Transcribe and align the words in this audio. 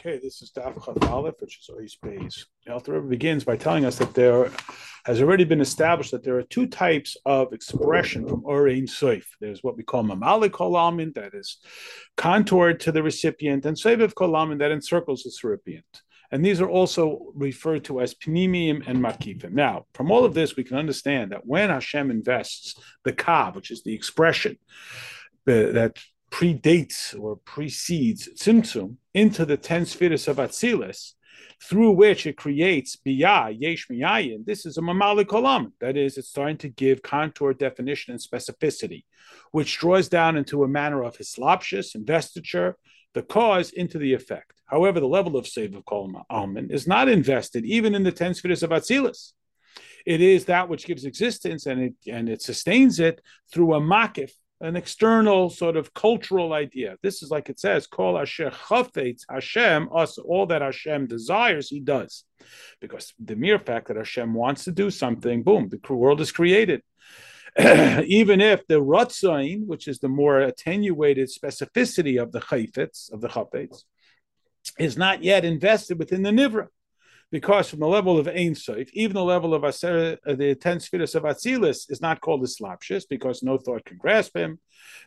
Okay, 0.00 0.18
this 0.18 0.40
is 0.40 0.50
Daf 0.50 0.82
Chaf 0.82 1.40
which 1.40 1.58
is 1.58 1.68
Ois 1.68 1.98
Beis. 2.02 2.46
The 2.64 2.90
Rebbe 2.90 3.06
begins 3.06 3.44
by 3.44 3.58
telling 3.58 3.84
us 3.84 3.98
that 3.98 4.14
there 4.14 4.50
has 5.04 5.20
already 5.20 5.44
been 5.44 5.60
established 5.60 6.12
that 6.12 6.24
there 6.24 6.38
are 6.38 6.42
two 6.42 6.66
types 6.66 7.18
of 7.26 7.52
expression 7.52 8.26
from 8.26 8.40
Orein 8.40 8.84
Soif. 8.84 9.24
There's 9.42 9.62
what 9.62 9.76
we 9.76 9.82
call 9.82 10.02
Mamali 10.02 10.48
Kolamin, 10.48 11.14
that 11.16 11.34
is 11.34 11.58
contoured 12.16 12.80
to 12.80 12.92
the 12.92 13.02
recipient, 13.02 13.66
and 13.66 13.76
Seviv 13.76 14.14
Kolamin, 14.14 14.60
that 14.60 14.70
encircles 14.70 15.22
the 15.22 15.30
recipient. 15.46 16.02
And 16.30 16.42
these 16.42 16.62
are 16.62 16.70
also 16.70 17.32
referred 17.34 17.84
to 17.84 18.00
as 18.00 18.14
Pnimium 18.14 18.82
and 18.86 19.04
Makifim. 19.04 19.52
Now, 19.52 19.84
from 19.92 20.10
all 20.10 20.24
of 20.24 20.32
this, 20.32 20.56
we 20.56 20.64
can 20.64 20.78
understand 20.78 21.32
that 21.32 21.44
when 21.44 21.68
Hashem 21.68 22.10
invests 22.10 22.74
the 23.04 23.12
Kav, 23.12 23.54
which 23.54 23.70
is 23.70 23.82
the 23.82 23.92
expression 23.92 24.56
uh, 25.46 25.76
that 25.76 25.98
predates 26.30 27.14
or 27.20 27.36
precedes 27.36 28.30
Tzimtzum 28.40 28.96
into 29.14 29.44
the 29.44 29.56
ten 29.56 29.86
spheres 29.86 30.28
of 30.28 30.36
Atzilus, 30.36 31.14
through 31.62 31.92
which 31.92 32.26
it 32.26 32.36
creates 32.36 32.96
Biyah, 32.96 33.56
Yesh 33.58 33.88
Miyayin. 33.88 34.46
This 34.46 34.64
is 34.64 34.78
a 34.78 34.80
Mamali 34.80 35.24
Kolam. 35.24 35.72
That 35.80 35.96
is, 35.96 36.16
it's 36.16 36.28
starting 36.28 36.56
to 36.58 36.68
give 36.68 37.02
contour, 37.02 37.52
definition, 37.52 38.12
and 38.12 38.20
specificity, 38.20 39.04
which 39.50 39.78
draws 39.78 40.08
down 40.08 40.36
into 40.36 40.64
a 40.64 40.68
manner 40.68 41.02
of 41.02 41.16
Hislopshus, 41.16 41.94
investiture, 41.94 42.76
the 43.14 43.22
cause 43.22 43.72
into 43.72 43.98
the 43.98 44.14
effect. 44.14 44.60
However, 44.66 45.00
the 45.00 45.08
level 45.08 45.36
of 45.36 45.46
Save 45.46 45.74
of 45.74 45.84
Kolam 45.84 46.22
Alman 46.30 46.70
is 46.70 46.86
not 46.86 47.08
invested 47.08 47.64
even 47.64 47.94
in 47.94 48.04
the 48.04 48.12
ten 48.12 48.34
spheres 48.34 48.62
of 48.62 48.70
Atzilus. 48.70 49.32
It 50.06 50.20
is 50.20 50.46
that 50.46 50.68
which 50.68 50.86
gives 50.86 51.04
existence 51.04 51.66
and 51.66 51.80
it 51.82 51.94
and 52.10 52.28
it 52.28 52.40
sustains 52.40 53.00
it 53.00 53.20
through 53.52 53.74
a 53.74 53.80
makif, 53.80 54.30
an 54.60 54.76
external 54.76 55.48
sort 55.48 55.76
of 55.76 55.94
cultural 55.94 56.52
idea. 56.52 56.96
This 57.02 57.22
is 57.22 57.30
like 57.30 57.48
it 57.48 57.58
says, 57.58 57.86
"Kol 57.86 58.18
Asher 58.18 58.50
Chafetz 58.50 59.22
Hashem." 59.28 59.88
Us, 59.92 60.18
all 60.18 60.46
that 60.46 60.62
Hashem 60.62 61.06
desires, 61.06 61.68
He 61.68 61.80
does, 61.80 62.24
because 62.80 63.14
the 63.18 63.36
mere 63.36 63.58
fact 63.58 63.88
that 63.88 63.96
Hashem 63.96 64.34
wants 64.34 64.64
to 64.64 64.72
do 64.72 64.90
something, 64.90 65.42
boom, 65.42 65.68
the 65.68 65.94
world 65.94 66.20
is 66.20 66.32
created. 66.32 66.82
Even 67.58 68.40
if 68.40 68.66
the 68.66 68.80
Ratzain, 68.80 69.66
which 69.66 69.88
is 69.88 69.98
the 69.98 70.08
more 70.08 70.40
attenuated 70.40 71.28
specificity 71.28 72.22
of 72.22 72.30
the 72.30 72.40
Chayfetz 72.40 73.12
of 73.12 73.20
the 73.20 73.28
Chafetz, 73.28 73.84
is 74.78 74.96
not 74.96 75.24
yet 75.24 75.44
invested 75.44 75.98
within 75.98 76.22
the 76.22 76.30
Nivra 76.30 76.68
because 77.30 77.68
from 77.70 77.80
the 77.80 77.86
level 77.86 78.18
of 78.18 78.26
Ein 78.28 78.54
Sof, 78.54 78.88
even 78.92 79.14
the 79.14 79.24
level 79.24 79.54
of 79.54 79.64
Aser, 79.64 80.18
uh, 80.26 80.34
the 80.34 80.54
ten 80.54 80.80
spheres 80.80 81.14
of 81.14 81.22
Atzilus 81.22 81.90
is 81.90 82.00
not 82.00 82.20
called 82.20 82.42
Islapshus 82.42 83.04
because 83.08 83.42
no 83.42 83.56
thought 83.56 83.84
can 83.84 83.98
grasp 83.98 84.36
him. 84.36 84.58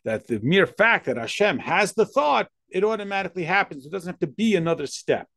That 0.05 0.27
the 0.27 0.39
mere 0.41 0.67
fact 0.67 1.05
that 1.05 1.17
Hashem 1.17 1.59
has 1.59 1.93
the 1.93 2.05
thought, 2.05 2.47
it 2.69 2.83
automatically 2.83 3.43
happens. 3.43 3.85
It 3.85 3.91
doesn't 3.91 4.13
have 4.13 4.19
to 4.19 4.27
be 4.27 4.55
another 4.55 4.87
step. 4.87 5.27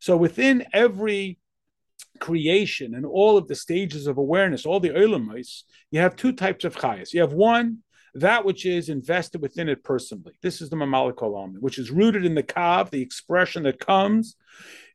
So 0.00 0.16
within 0.16 0.66
every 0.72 1.38
creation 2.20 2.94
and 2.94 3.06
all 3.06 3.36
of 3.36 3.48
the 3.48 3.54
stages 3.54 4.06
of 4.06 4.18
awareness, 4.18 4.66
all 4.66 4.80
the 4.80 4.90
Olamais, 4.90 5.62
you 5.90 6.00
have 6.00 6.16
two 6.16 6.32
types 6.32 6.64
of 6.64 6.76
chayas. 6.76 7.12
You 7.12 7.20
have 7.20 7.32
one, 7.32 7.78
that 8.14 8.44
which 8.44 8.66
is 8.66 8.88
invested 8.88 9.40
within 9.40 9.68
it 9.68 9.82
personally. 9.82 10.34
This 10.42 10.60
is 10.60 10.70
the 10.70 10.76
Mamalik 10.76 11.16
Olam, 11.16 11.54
which 11.58 11.78
is 11.78 11.90
rooted 11.90 12.24
in 12.24 12.34
the 12.34 12.42
Kav, 12.42 12.90
the 12.90 13.02
expression 13.02 13.64
that 13.64 13.80
comes 13.80 14.36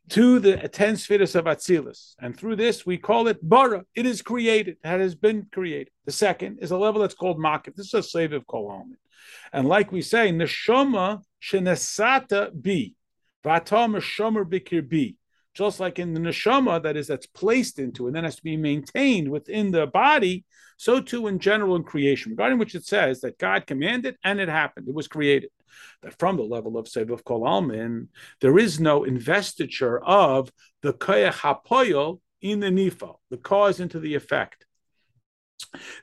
to 0.09 0.39
the 0.39 0.57
ten 0.67 0.97
spheres 0.97 1.35
of 1.35 1.45
Atzilus. 1.45 2.15
And 2.19 2.37
through 2.37 2.55
this, 2.55 2.85
we 2.85 2.97
call 2.97 3.27
it 3.27 3.37
bara. 3.41 3.83
It 3.95 4.05
is 4.05 4.21
created, 4.21 4.77
that 4.83 4.99
has 4.99 5.15
been 5.15 5.47
created. 5.51 5.91
The 6.05 6.11
second 6.11 6.59
is 6.61 6.71
a 6.71 6.77
level 6.77 7.01
that's 7.01 7.13
called 7.13 7.37
makif. 7.37 7.75
This 7.75 7.87
is 7.87 7.93
a 7.93 8.03
slave 8.03 8.33
of 8.33 8.47
Kol 8.47 8.85
And 9.53 9.67
like 9.67 9.91
we 9.91 10.01
say, 10.01 10.31
neshama 10.31 11.21
shenesata 11.41 12.51
bi, 12.53 12.93
vata 13.45 13.87
meshomer 13.87 14.45
bikir 14.45 14.89
bi. 14.89 15.15
Just 15.59 15.81
like 15.81 15.99
in 15.99 16.13
the 16.13 16.21
neshama, 16.21 16.81
that 16.83 16.95
is, 16.95 17.07
that's 17.07 17.27
placed 17.27 17.79
into 17.79 18.07
and 18.07 18.15
then 18.15 18.23
has 18.23 18.37
to 18.37 18.43
be 18.43 18.55
maintained 18.55 19.29
within 19.29 19.71
the 19.71 19.87
body, 19.87 20.45
so 20.77 21.01
too 21.01 21.27
in 21.27 21.37
general 21.37 21.75
in 21.75 21.83
creation, 21.83 22.31
regarding 22.31 22.57
which 22.57 22.75
it 22.75 22.85
says 22.85 23.19
that 23.19 23.37
God 23.37 23.67
commanded 23.67 24.15
and 24.23 24.39
it 24.39 24.47
happened, 24.47 24.87
it 24.87 24.95
was 24.95 25.09
created 25.09 25.49
that 26.01 26.17
from 26.17 26.37
the 26.37 26.43
level 26.43 26.77
of 26.77 26.85
Sevav 26.85 27.25
Kol 27.25 27.41
Almin, 27.41 28.07
there 28.39 28.57
is 28.57 28.79
no 28.79 29.03
investiture 29.03 29.99
of 29.99 30.49
the 30.81 30.93
Koyach 30.93 31.33
HaPoyol 31.33 32.21
in 32.41 32.61
the 32.61 32.67
Nifal, 32.67 33.15
the 33.29 33.35
cause 33.35 33.81
into 33.81 33.99
the 33.99 34.15
effect. 34.15 34.65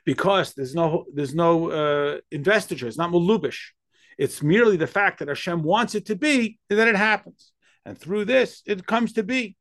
Because 0.05 0.53
there's 0.53 0.75
no 0.75 1.05
there's 1.15 1.33
no 1.33 1.71
uh, 1.71 2.17
investiture, 2.29 2.87
it's 2.87 2.95
not 2.95 3.11
mulubish. 3.11 3.71
It's 4.19 4.43
merely 4.43 4.77
the 4.77 4.85
fact 4.85 5.17
that 5.17 5.29
Hashem 5.29 5.63
wants 5.63 5.95
it 5.95 6.05
to 6.07 6.15
be, 6.15 6.59
and 6.69 6.77
that 6.77 6.87
it 6.87 6.95
happens. 6.95 7.51
And 7.87 7.97
through 7.97 8.25
this, 8.25 8.61
it 8.65 8.85
comes 8.85 9.13
to 9.13 9.23
be. 9.23 9.55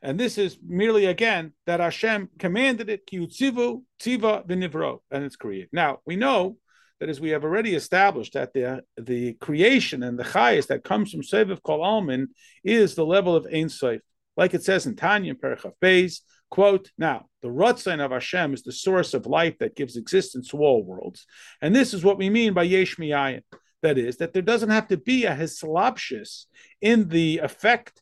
And 0.00 0.18
this 0.18 0.38
is 0.38 0.56
merely 0.64 1.06
again 1.06 1.54
that 1.66 1.80
Hashem 1.80 2.30
commanded 2.38 2.88
it, 2.88 3.04
ki 3.04 3.18
tiva 3.18 3.82
v'nivro, 4.00 4.98
and 5.10 5.24
it's 5.24 5.34
created. 5.34 5.70
Now 5.72 5.98
we 6.06 6.14
know 6.14 6.58
that 7.00 7.08
as 7.08 7.20
we 7.20 7.30
have 7.30 7.42
already 7.42 7.74
established 7.74 8.34
that 8.34 8.52
the 8.52 8.84
the 8.96 9.32
creation 9.34 10.04
and 10.04 10.16
the 10.16 10.22
highest 10.40 10.68
that 10.68 10.84
comes 10.84 11.10
from 11.10 11.22
Seviv 11.22 11.62
Kol 11.64 11.80
Almin 11.80 12.26
is 12.62 12.94
the 12.94 13.04
level 13.04 13.34
of 13.34 13.46
Ein 13.52 13.68
Sof. 13.68 14.00
Like 14.36 14.54
it 14.54 14.62
says 14.62 14.86
in 14.86 14.94
Tanya 14.94 15.34
Perchaf 15.34 15.72
Beis, 15.82 16.20
quote, 16.50 16.92
now, 16.96 17.26
the 17.42 17.48
Rotzain 17.48 18.00
of 18.04 18.12
Hashem 18.12 18.54
is 18.54 18.62
the 18.62 18.72
source 18.72 19.14
of 19.14 19.26
life 19.26 19.58
that 19.58 19.74
gives 19.74 19.96
existence 19.96 20.48
to 20.50 20.58
all 20.58 20.84
worlds. 20.84 21.26
And 21.60 21.74
this 21.74 21.92
is 21.92 22.04
what 22.04 22.18
we 22.18 22.30
mean 22.30 22.54
by 22.54 22.62
Yesh 22.64 22.96
Miyayin. 22.96 23.42
That 23.84 23.98
is, 23.98 24.16
that 24.16 24.32
there 24.32 24.40
doesn't 24.40 24.70
have 24.70 24.88
to 24.88 24.96
be 24.96 25.26
a 25.26 25.36
hislapshus 25.36 26.46
in 26.80 27.10
the 27.10 27.40
effect 27.42 28.00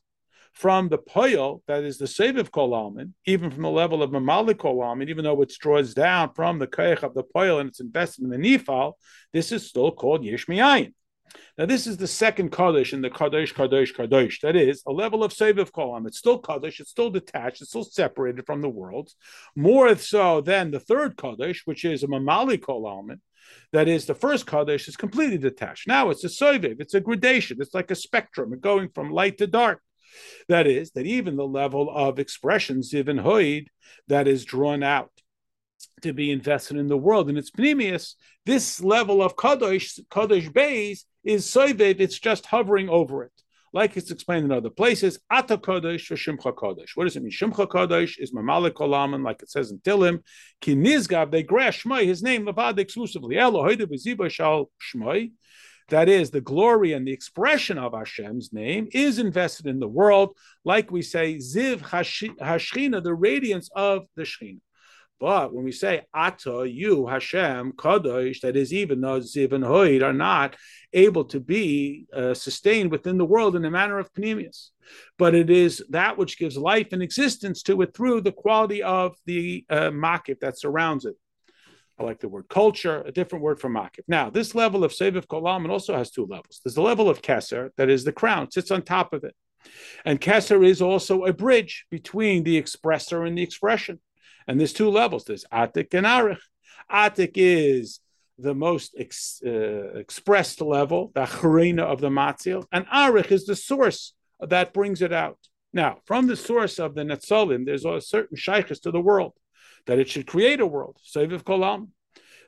from 0.53 0.87
the 0.87 0.97
poyel, 0.97 1.61
that 1.67 1.83
is 1.83 1.97
the 1.97 2.05
Seviv 2.05 2.51
Kol 2.51 2.71
Almin, 2.71 3.11
even 3.25 3.51
from 3.51 3.63
the 3.63 3.69
level 3.69 4.01
of 4.01 4.11
Mamalik 4.11 4.59
Kol 4.59 4.79
Almin, 4.79 5.09
even 5.09 5.25
though 5.25 5.41
it 5.41 5.51
draws 5.59 5.93
down 5.93 6.31
from 6.35 6.57
the 6.57 6.67
Koyach 6.67 7.03
of 7.03 7.13
the 7.13 7.23
poyel 7.35 7.59
and 7.59 7.67
it's 7.67 7.81
invested 7.81 8.23
in 8.23 8.29
the 8.29 8.37
Nifal, 8.37 8.93
this 9.33 9.51
is 9.51 9.67
still 9.67 9.91
called 9.91 10.23
yeshmiayin. 10.23 10.93
Now, 11.57 11.65
this 11.65 11.85
is 11.85 11.97
the 11.97 12.07
second 12.07 12.53
Kaddish 12.53 12.93
in 12.93 13.01
the 13.01 13.09
Kaddish, 13.09 13.51
Kaddish, 13.51 13.91
Kaddish. 13.91 14.39
That 14.39 14.55
is 14.55 14.83
a 14.87 14.91
level 14.93 15.21
of 15.21 15.33
Seviv 15.33 15.71
Kolam. 15.71 16.07
It's 16.07 16.17
still 16.17 16.39
Kaddish, 16.39 16.79
it's 16.79 16.91
still 16.91 17.09
detached, 17.09 17.61
it's 17.61 17.71
still 17.71 17.83
separated 17.83 18.45
from 18.45 18.61
the 18.61 18.69
world. 18.69 19.11
More 19.53 19.93
so 19.97 20.39
than 20.39 20.71
the 20.71 20.79
third 20.79 21.17
Kaddish, 21.17 21.63
which 21.65 21.83
is 21.83 22.03
a 22.03 22.07
Mamali 22.07 22.57
Kolam. 22.57 23.19
That 23.73 23.87
is, 23.87 24.05
the 24.05 24.15
first 24.15 24.45
Kaddish 24.45 24.87
is 24.87 24.95
completely 24.95 25.39
detached. 25.39 25.87
Now 25.87 26.11
it's 26.11 26.23
a 26.23 26.27
Seviv, 26.27 26.79
it's 26.79 26.93
a 26.93 27.01
gradation, 27.01 27.57
it's 27.59 27.73
like 27.73 27.89
a 27.89 27.95
spectrum, 27.95 28.57
going 28.59 28.89
from 28.93 29.11
light 29.11 29.39
to 29.39 29.47
dark. 29.47 29.81
That 30.47 30.67
is, 30.67 30.91
that 30.91 31.07
even 31.07 31.35
the 31.35 31.47
level 31.47 31.89
of 31.93 32.19
expression, 32.19 32.81
ziv 32.81 33.07
and 33.07 33.19
hoid, 33.19 33.65
that 34.07 34.27
is 34.27 34.45
drawn 34.45 34.83
out 34.83 35.09
to 36.03 36.13
be 36.13 36.31
invested 36.31 36.77
in 36.77 36.87
the 36.87 36.97
world 36.97 37.29
and 37.29 37.37
its 37.37 37.49
pneumius, 37.51 38.13
this 38.45 38.79
level 38.79 39.23
of 39.23 39.35
kadosh, 39.35 39.99
kadosh 40.11 40.51
beis, 40.53 40.99
is 41.23 41.47
soivev, 41.47 41.99
it's 41.99 42.19
just 42.19 42.45
hovering 42.45 42.89
over 42.89 43.23
it. 43.23 43.31
Like 43.73 43.97
it's 43.97 44.11
explained 44.11 44.45
in 44.45 44.51
other 44.51 44.69
places, 44.69 45.19
Ata 45.31 45.57
Kodesh 45.57 46.11
or 46.11 46.15
Shimcha 46.15 46.53
Kodesh. 46.53 46.91
What 46.95 47.05
does 47.05 47.15
it 47.15 47.23
mean? 47.23 47.31
Shimcha 47.31 47.67
Kodesh 47.67 48.19
is 48.19 48.31
Mamalik 48.31 48.75
Olaman, 48.75 49.25
like 49.25 49.41
it 49.41 49.49
says 49.49 49.71
in 49.71 49.79
Tilim. 49.79 50.19
Ki 50.61 50.75
Nizgav, 50.75 51.31
they 51.31 51.43
grash 51.43 51.83
Shmai, 51.83 52.05
his 52.05 52.21
name, 52.21 52.45
Lavad 52.45 52.77
exclusively. 52.77 53.37
Elo 53.37 53.67
Hoidu 53.67 53.87
Viziba 53.87 54.29
Shal 54.29 54.69
Shmai 54.93 55.31
that 55.89 56.09
is, 56.09 56.31
the 56.31 56.41
glory 56.41 56.93
and 56.93 57.07
the 57.07 57.11
expression 57.11 57.77
of 57.77 57.93
Hashem's 57.93 58.53
name 58.53 58.87
is 58.91 59.19
invested 59.19 59.67
in 59.67 59.79
the 59.79 59.87
world, 59.87 60.35
like 60.63 60.91
we 60.91 61.01
say, 61.01 61.35
Ziv 61.35 61.79
Hashchina, 61.81 63.03
the 63.03 63.13
radiance 63.13 63.69
of 63.75 64.05
the 64.15 64.23
Shechina. 64.23 64.59
But 65.23 65.53
when 65.53 65.63
we 65.63 65.71
say 65.71 66.01
Ata, 66.13 66.69
you, 66.69 67.07
Hashem, 67.07 67.71
Kadosh, 67.77 68.41
that 68.41 68.57
is, 68.57 68.73
even 68.73 68.99
though 68.99 69.21
Ziv 69.21 69.53
and 69.53 69.63
Hoid 69.63 70.03
are 70.03 70.11
not 70.11 70.57
able 70.91 71.23
to 71.23 71.39
be 71.39 72.07
uh, 72.13 72.33
sustained 72.33 72.91
within 72.91 73.17
the 73.17 73.23
world 73.23 73.55
in 73.55 73.61
the 73.61 73.71
manner 73.71 73.99
of 73.99 74.11
Panemius, 74.11 74.71
but 75.17 75.33
it 75.33 75.49
is 75.49 75.81
that 75.91 76.17
which 76.17 76.37
gives 76.37 76.57
life 76.57 76.89
and 76.91 77.01
existence 77.01 77.63
to 77.63 77.81
it 77.83 77.93
through 77.95 78.19
the 78.19 78.33
quality 78.33 78.83
of 78.83 79.15
the 79.25 79.65
uh, 79.69 79.91
makif 79.91 80.41
that 80.41 80.59
surrounds 80.59 81.05
it. 81.05 81.15
I 81.97 82.03
like 82.03 82.19
the 82.19 82.27
word 82.27 82.49
culture, 82.49 83.01
a 83.05 83.13
different 83.13 83.45
word 83.45 83.61
for 83.61 83.69
makif. 83.69 84.03
Now, 84.09 84.29
this 84.29 84.53
level 84.53 84.83
of 84.83 84.91
Seviv 84.91 85.27
Kolam 85.27 85.69
also 85.69 85.95
has 85.95 86.11
two 86.11 86.25
levels. 86.25 86.59
There's 86.61 86.75
the 86.75 86.81
level 86.81 87.09
of 87.09 87.21
Keser, 87.21 87.69
that 87.77 87.89
is 87.89 88.03
the 88.03 88.11
crown, 88.11 88.51
sits 88.51 88.71
on 88.71 88.81
top 88.81 89.13
of 89.13 89.23
it. 89.23 89.37
And 90.03 90.19
Keser 90.19 90.67
is 90.67 90.81
also 90.81 91.23
a 91.23 91.31
bridge 91.31 91.85
between 91.89 92.43
the 92.43 92.61
expressor 92.61 93.25
and 93.25 93.37
the 93.37 93.43
expression. 93.43 94.01
And 94.47 94.59
there's 94.59 94.73
two 94.73 94.89
levels 94.89 95.25
there's 95.25 95.45
Atik 95.51 95.93
and 95.93 96.05
Arich. 96.05 96.39
Atik 96.91 97.31
is 97.35 97.99
the 98.37 98.53
most 98.53 98.95
ex, 98.97 99.41
uh, 99.45 99.93
expressed 99.95 100.61
level, 100.61 101.11
the 101.13 101.21
Harina 101.21 101.83
of 101.83 102.01
the 102.01 102.09
Matzil, 102.09 102.65
and 102.71 102.85
Arich 102.87 103.31
is 103.31 103.45
the 103.45 103.55
source 103.55 104.13
that 104.39 104.73
brings 104.73 105.01
it 105.01 105.13
out. 105.13 105.37
Now, 105.71 105.99
from 106.05 106.27
the 106.27 106.35
source 106.35 106.79
of 106.79 106.95
the 106.95 107.03
Netzolim, 107.03 107.65
there's 107.65 107.85
a 107.85 108.01
certain 108.01 108.37
shaykhs 108.37 108.79
to 108.81 108.91
the 108.91 109.01
world 109.01 109.33
that 109.85 109.99
it 109.99 110.09
should 110.09 110.27
create 110.27 110.59
a 110.59 110.65
world, 110.65 110.97
Soviv 111.03 111.43
Kolam, 111.43 111.89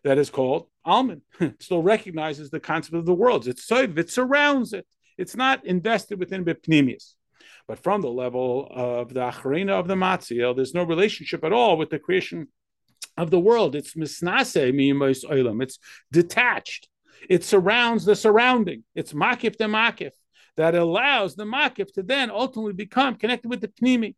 that 0.04 0.18
is 0.18 0.30
called 0.30 0.68
Alman. 0.86 1.22
it 1.40 1.62
still 1.62 1.82
recognizes 1.82 2.50
the 2.50 2.60
concept 2.60 2.96
of 2.96 3.06
the 3.06 3.14
worlds. 3.14 3.48
It's 3.48 3.68
Soviv, 3.68 3.98
it 3.98 4.12
surrounds 4.12 4.74
it. 4.74 4.86
It's 5.18 5.36
not 5.36 5.66
invested 5.66 6.20
within 6.20 6.46
Bipnimius. 6.46 7.16
But 7.68 7.80
from 7.80 8.02
the 8.02 8.10
level 8.10 8.68
of 8.70 9.14
the 9.14 9.22
Acharina 9.22 9.72
of 9.72 9.88
the 9.88 9.96
Matzil, 9.96 10.56
there's 10.56 10.74
no 10.74 10.84
relationship 10.84 11.44
at 11.44 11.54
all 11.54 11.78
with 11.78 11.90
the 11.90 12.00
creation 12.00 12.48
of 13.18 13.32
the 13.32 13.40
world. 13.40 13.76
It's 13.76 13.96
misnase 13.96 14.72
miyimos 14.74 15.26
olam. 15.26 15.64
It's 15.64 15.80
detached. 16.12 16.88
It 17.30 17.44
surrounds 17.44 18.06
the 18.06 18.16
surrounding. 18.16 18.84
It's 18.94 19.14
makif 19.14 19.56
de 19.58 19.66
makif 19.66 20.12
that 20.58 20.76
allows 20.76 21.36
the 21.36 21.46
makif 21.46 21.92
to 21.94 22.04
then 22.04 22.30
ultimately 22.30 22.74
become 22.74 23.16
connected 23.16 23.50
with 23.50 23.62
the 23.62 23.68
pnimi. 23.68 24.16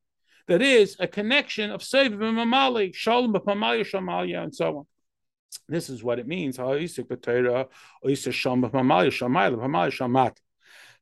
That 0.48 0.62
is 0.62 0.96
a 1.00 1.08
connection 1.08 1.72
of 1.72 1.82
seviv 1.82 2.24
and 2.24 2.38
mamali, 2.38 2.94
shalom 2.94 3.34
b'pamali 3.34 3.82
shamalya, 3.82 4.44
and 4.44 4.56
so 4.56 4.78
on. 4.78 4.86
This 5.68 5.90
is 5.90 6.04
what 6.04 6.20
it 6.20 6.28
means. 6.28 6.58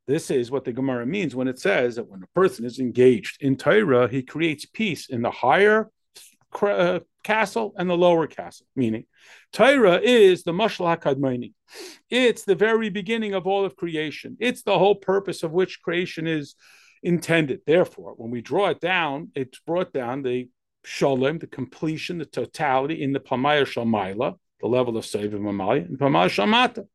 This 0.08 0.30
is 0.30 0.52
what 0.52 0.66
the 0.66 0.74
Gemara 0.74 1.06
means 1.06 1.36
when 1.36 1.48
it 1.48 1.60
says 1.60 1.96
that 1.96 2.08
when 2.08 2.24
a 2.24 2.40
person 2.40 2.66
is 2.66 2.80
engaged 2.80 3.42
in 3.42 3.56
Torah, 3.56 4.08
he 4.08 4.22
creates 4.22 4.66
peace 4.66 5.10
in 5.10 5.22
the 5.22 5.32
higher 5.32 5.90
uh, 6.62 7.00
castle 7.24 7.74
and 7.78 7.90
the 7.90 7.98
lower 7.98 8.28
castle. 8.28 8.68
Meaning, 8.76 9.06
Torah 9.52 10.00
is 10.02 10.44
the 10.44 10.52
Mashal 10.52 10.96
HaKadmoni. 10.98 11.54
It's 12.10 12.44
the 12.44 12.56
very 12.56 12.90
beginning 12.90 13.34
of 13.34 13.48
all 13.48 13.66
of 13.66 13.76
creation. 13.76 14.38
It's 14.40 14.62
the 14.62 14.78
whole 14.78 14.96
purpose 14.96 15.42
of 15.42 15.52
which 15.52 15.82
creation 15.82 16.28
is 16.28 16.56
intended. 17.02 17.62
Therefore, 17.66 18.14
when 18.16 18.32
we 18.32 18.42
draw 18.42 18.70
it 18.70 18.80
down, 18.80 19.32
it's 19.36 19.60
brought 19.60 19.92
down 19.92 20.22
the 20.22 20.50
shalom, 20.84 21.40
the 21.40 21.48
completion, 21.48 22.20
the 22.20 22.26
totality 22.26 23.02
in 23.02 23.12
the 23.12 23.20
Pamaya 23.20 23.66
Shalmaila, 23.66 24.36
the 24.62 24.68
level 24.68 24.98
of 24.98 25.06
Mamaya, 25.06 25.86
and 25.86 25.98
Pamaya 25.98 26.30
Shalmata. 26.30 26.86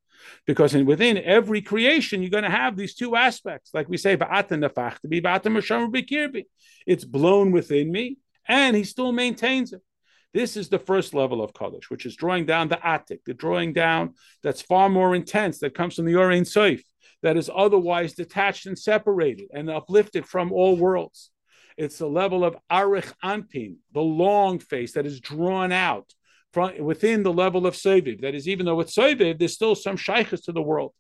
Because 0.46 0.75
in, 0.75 0.87
within 0.87 1.19
every 1.19 1.62
creation, 1.62 2.22
you're 2.22 2.31
going 2.31 2.44
to 2.44 2.50
have 2.50 2.76
these 2.76 2.94
two 2.94 3.17
aspects. 3.17 3.70
Like 3.72 3.88
we 3.88 3.96
say, 3.96 4.17
it's 6.87 7.05
blown 7.05 7.52
within 7.52 7.93
me, 7.93 8.19
and 8.46 8.76
he 8.76 8.84
still 8.84 9.12
maintains 9.12 9.72
it. 9.72 9.82
This 10.32 10.56
is 10.56 10.69
the 10.69 10.78
first 10.78 11.12
level 11.12 11.43
of 11.43 11.52
Kaddish, 11.52 11.90
which 11.90 12.06
is 12.06 12.14
drawing 12.14 12.46
down 12.46 12.69
the 12.69 12.87
Attic, 12.87 13.25
the 13.25 13.34
drawing 13.34 13.72
down 13.72 14.14
that's 14.43 14.62
far 14.62 14.88
more 14.88 15.14
intense, 15.14 15.58
that 15.58 15.75
comes 15.75 15.96
from 15.96 16.05
the 16.05 16.12
Orein 16.12 16.43
Seif, 16.43 16.82
that 17.22 17.37
is 17.37 17.50
otherwise 17.52 18.14
detached 18.14 18.67
and 18.67 18.78
separated 18.78 19.49
and 19.52 19.69
uplifted 19.69 20.26
from 20.26 20.52
all 20.52 20.76
worlds. 20.76 21.31
It's 21.76 21.99
the 21.99 22.08
level 22.08 22.44
of 22.44 22.56
Arich 22.70 23.12
Anpin, 23.25 23.76
the 23.93 24.00
long 24.00 24.58
face 24.58 24.93
that 24.93 25.06
is 25.06 25.20
drawn 25.20 25.72
out 25.72 26.12
from 26.52 26.79
within 26.82 27.23
the 27.23 27.32
level 27.32 27.67
of 27.67 27.75
Seviv. 27.75 28.20
That 28.23 28.35
is, 28.35 28.49
even 28.49 28.67
though 28.67 28.81
it's 28.81 28.97
Seviv, 28.97 29.38
there's 29.38 29.55
still 29.55 29.75
some 29.75 29.97
shaykhs 29.97 30.43
to 30.43 30.52
the 30.52 30.62
world. 30.62 30.93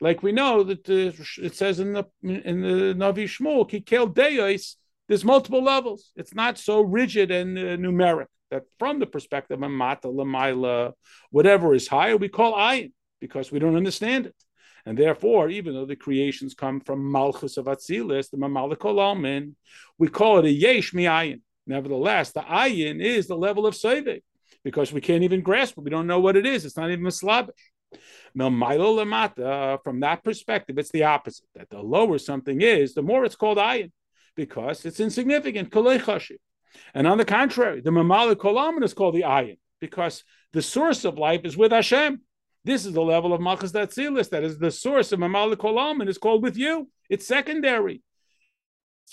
Like 0.00 0.22
we 0.22 0.32
know 0.32 0.62
that 0.62 0.88
it 0.88 1.56
says 1.56 1.80
in 1.80 1.94
the 1.94 2.04
in 2.22 2.60
the 2.60 2.94
Navi 2.94 3.24
Shmuel, 3.24 3.68
Kikel 3.68 4.12
Deyos, 4.12 4.76
there's 5.08 5.24
multiple 5.24 5.62
levels. 5.62 6.12
It's 6.16 6.34
not 6.34 6.58
so 6.58 6.80
rigid 6.80 7.30
and 7.30 7.58
uh, 7.58 7.62
numeric. 7.76 8.26
That 8.50 8.64
from 8.78 8.98
the 8.98 9.06
perspective 9.06 9.62
of 9.62 9.70
Mata, 9.70 10.08
Lamaila, 10.08 10.92
whatever 11.30 11.74
is 11.74 11.88
higher, 11.88 12.16
we 12.16 12.28
call 12.28 12.54
Ayin 12.54 12.92
because 13.20 13.50
we 13.50 13.58
don't 13.58 13.76
understand 13.76 14.26
it. 14.26 14.36
And 14.86 14.98
therefore, 14.98 15.48
even 15.48 15.72
though 15.72 15.86
the 15.86 15.96
creations 15.96 16.52
come 16.52 16.80
from 16.80 17.10
Malchus 17.10 17.56
of 17.56 17.64
Atzilus, 17.64 18.28
the 18.28 18.36
Mamalikol 18.36 19.54
we 19.96 20.08
call 20.08 20.40
it 20.40 20.44
a 20.44 20.50
Yesh 20.50 20.92
Mi'ayin. 20.92 21.40
Nevertheless, 21.66 22.32
the 22.32 22.42
Ayin 22.42 23.02
is 23.02 23.26
the 23.26 23.36
level 23.36 23.66
of 23.66 23.74
Seivik 23.74 24.22
because 24.64 24.92
we 24.92 25.00
can't 25.00 25.22
even 25.22 25.42
grasp 25.42 25.76
it. 25.76 25.84
We 25.84 25.90
don't 25.90 26.06
know 26.06 26.20
what 26.20 26.36
it 26.36 26.46
is. 26.46 26.64
It's 26.64 26.76
not 26.76 26.90
even 26.90 27.06
a 27.06 27.10
Slavish. 27.10 27.54
Uh, 28.36 29.76
from 29.84 30.00
that 30.00 30.20
perspective, 30.24 30.78
it's 30.78 30.90
the 30.90 31.04
opposite. 31.04 31.46
That 31.54 31.70
the 31.70 31.80
lower 31.80 32.18
something 32.18 32.60
is, 32.60 32.94
the 32.94 33.02
more 33.02 33.24
it's 33.24 33.36
called 33.36 33.58
ayin, 33.58 33.92
because 34.34 34.84
it's 34.84 34.98
insignificant. 34.98 35.72
And 35.72 37.06
on 37.06 37.18
the 37.18 37.24
contrary, 37.24 37.80
the 37.82 37.90
mamalik 37.90 38.36
kolamin 38.36 38.82
is 38.82 38.94
called 38.94 39.14
the 39.14 39.22
ayin, 39.22 39.58
because 39.80 40.24
the 40.52 40.62
source 40.62 41.04
of 41.04 41.18
life 41.18 41.42
is 41.44 41.56
with 41.56 41.70
Hashem. 41.70 42.22
This 42.64 42.86
is 42.86 42.94
the 42.94 43.02
level 43.02 43.32
of 43.32 43.40
malchus 43.40 43.72
datzilis. 43.72 44.30
That 44.30 44.42
is 44.42 44.58
the 44.58 44.70
source 44.70 45.12
of 45.12 45.20
mamalik 45.20 45.56
kolamin 45.56 46.08
is 46.08 46.18
called 46.18 46.42
with 46.42 46.56
you. 46.56 46.88
It's 47.08 47.26
secondary. 47.26 48.02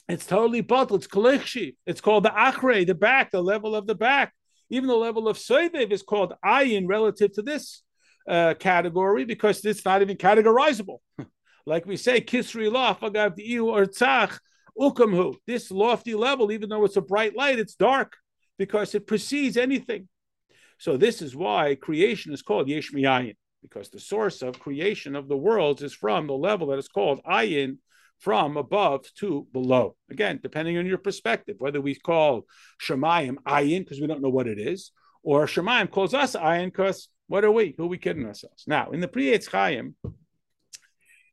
It's 0.08 0.26
totally 0.26 0.62
bottled. 0.62 1.04
It's 1.04 1.14
kolechshi. 1.14 1.76
It's 1.86 2.02
called 2.02 2.24
the 2.24 2.30
achre, 2.30 2.88
the 2.88 2.96
back, 2.96 3.30
the 3.30 3.44
level 3.44 3.76
of 3.76 3.86
the 3.86 3.96
back. 3.96 4.34
Even 4.72 4.88
the 4.88 4.96
level 4.96 5.28
of 5.28 5.38
Soivev 5.38 5.92
is 5.92 6.02
called 6.02 6.34
ayin 6.44 6.88
relative 6.88 7.34
to 7.34 7.42
this 7.42 7.84
uh, 8.28 8.54
category 8.58 9.26
because 9.26 9.64
it's 9.66 9.86
not 9.86 10.02
even 10.02 10.16
categorizable. 10.16 11.00
like 11.66 11.86
we 11.86 11.98
say, 11.98 12.22
Kisri 12.22 12.72
Laf, 12.72 13.02
Agav 13.02 13.34
or 13.62 13.86
Tzach, 13.86 14.40
Ukamhu. 14.80 15.36
This 15.46 15.72
lofty 15.72 16.16
level, 16.16 16.54
even 16.54 16.70
though 16.70 16.86
it's 16.86 16.96
a 16.96 17.02
bright 17.02 17.36
light, 17.36 17.60
it's 17.60 17.76
dark 17.76 18.16
because 18.58 18.96
it 18.96 19.08
precedes 19.08 19.58
anything. 19.58 20.08
So 20.78 20.96
this 20.96 21.22
is 21.22 21.36
why 21.36 21.76
creation 21.76 22.34
is 22.34 22.42
called 22.42 22.70
Yesh 22.70 22.92
Miyayin, 22.92 23.36
because 23.62 23.90
the 23.90 24.00
source 24.00 24.42
of 24.42 24.60
creation 24.60 25.18
of 25.18 25.28
the 25.28 25.38
worlds 25.38 25.84
is 25.84 25.94
from 25.94 26.28
the 26.28 26.34
level 26.34 26.68
that 26.68 26.80
is 26.80 26.88
called 26.88 27.22
Ayin, 27.24 27.78
from 28.22 28.56
above 28.56 29.12
to 29.16 29.48
below. 29.52 29.96
Again, 30.10 30.40
depending 30.42 30.78
on 30.78 30.86
your 30.86 31.00
perspective, 31.00 31.56
whether 31.58 31.82
we 31.82 31.96
call 31.96 32.46
Shemayim 32.82 33.38
ayin 33.48 33.80
because 33.80 34.00
we 34.00 34.08
don't 34.08 34.22
know 34.22 34.30
what 34.30 34.48
it 34.48 34.60
is, 34.60 34.92
or 35.24 35.48
Shemayim 35.48 35.90
calls 35.90 36.14
us 36.14 36.36
ayin 36.36 36.68
because 36.68 37.10
what 37.28 37.44
are 37.44 37.52
we? 37.52 37.74
Who 37.78 37.86
are 37.86 37.88
we 37.88 37.98
kidding 37.98 38.26
ourselves? 38.26 38.64
Now, 38.68 38.92
in 38.92 39.00
the 39.00 39.08
Pri 39.08 39.38
Chaim, 39.52 39.96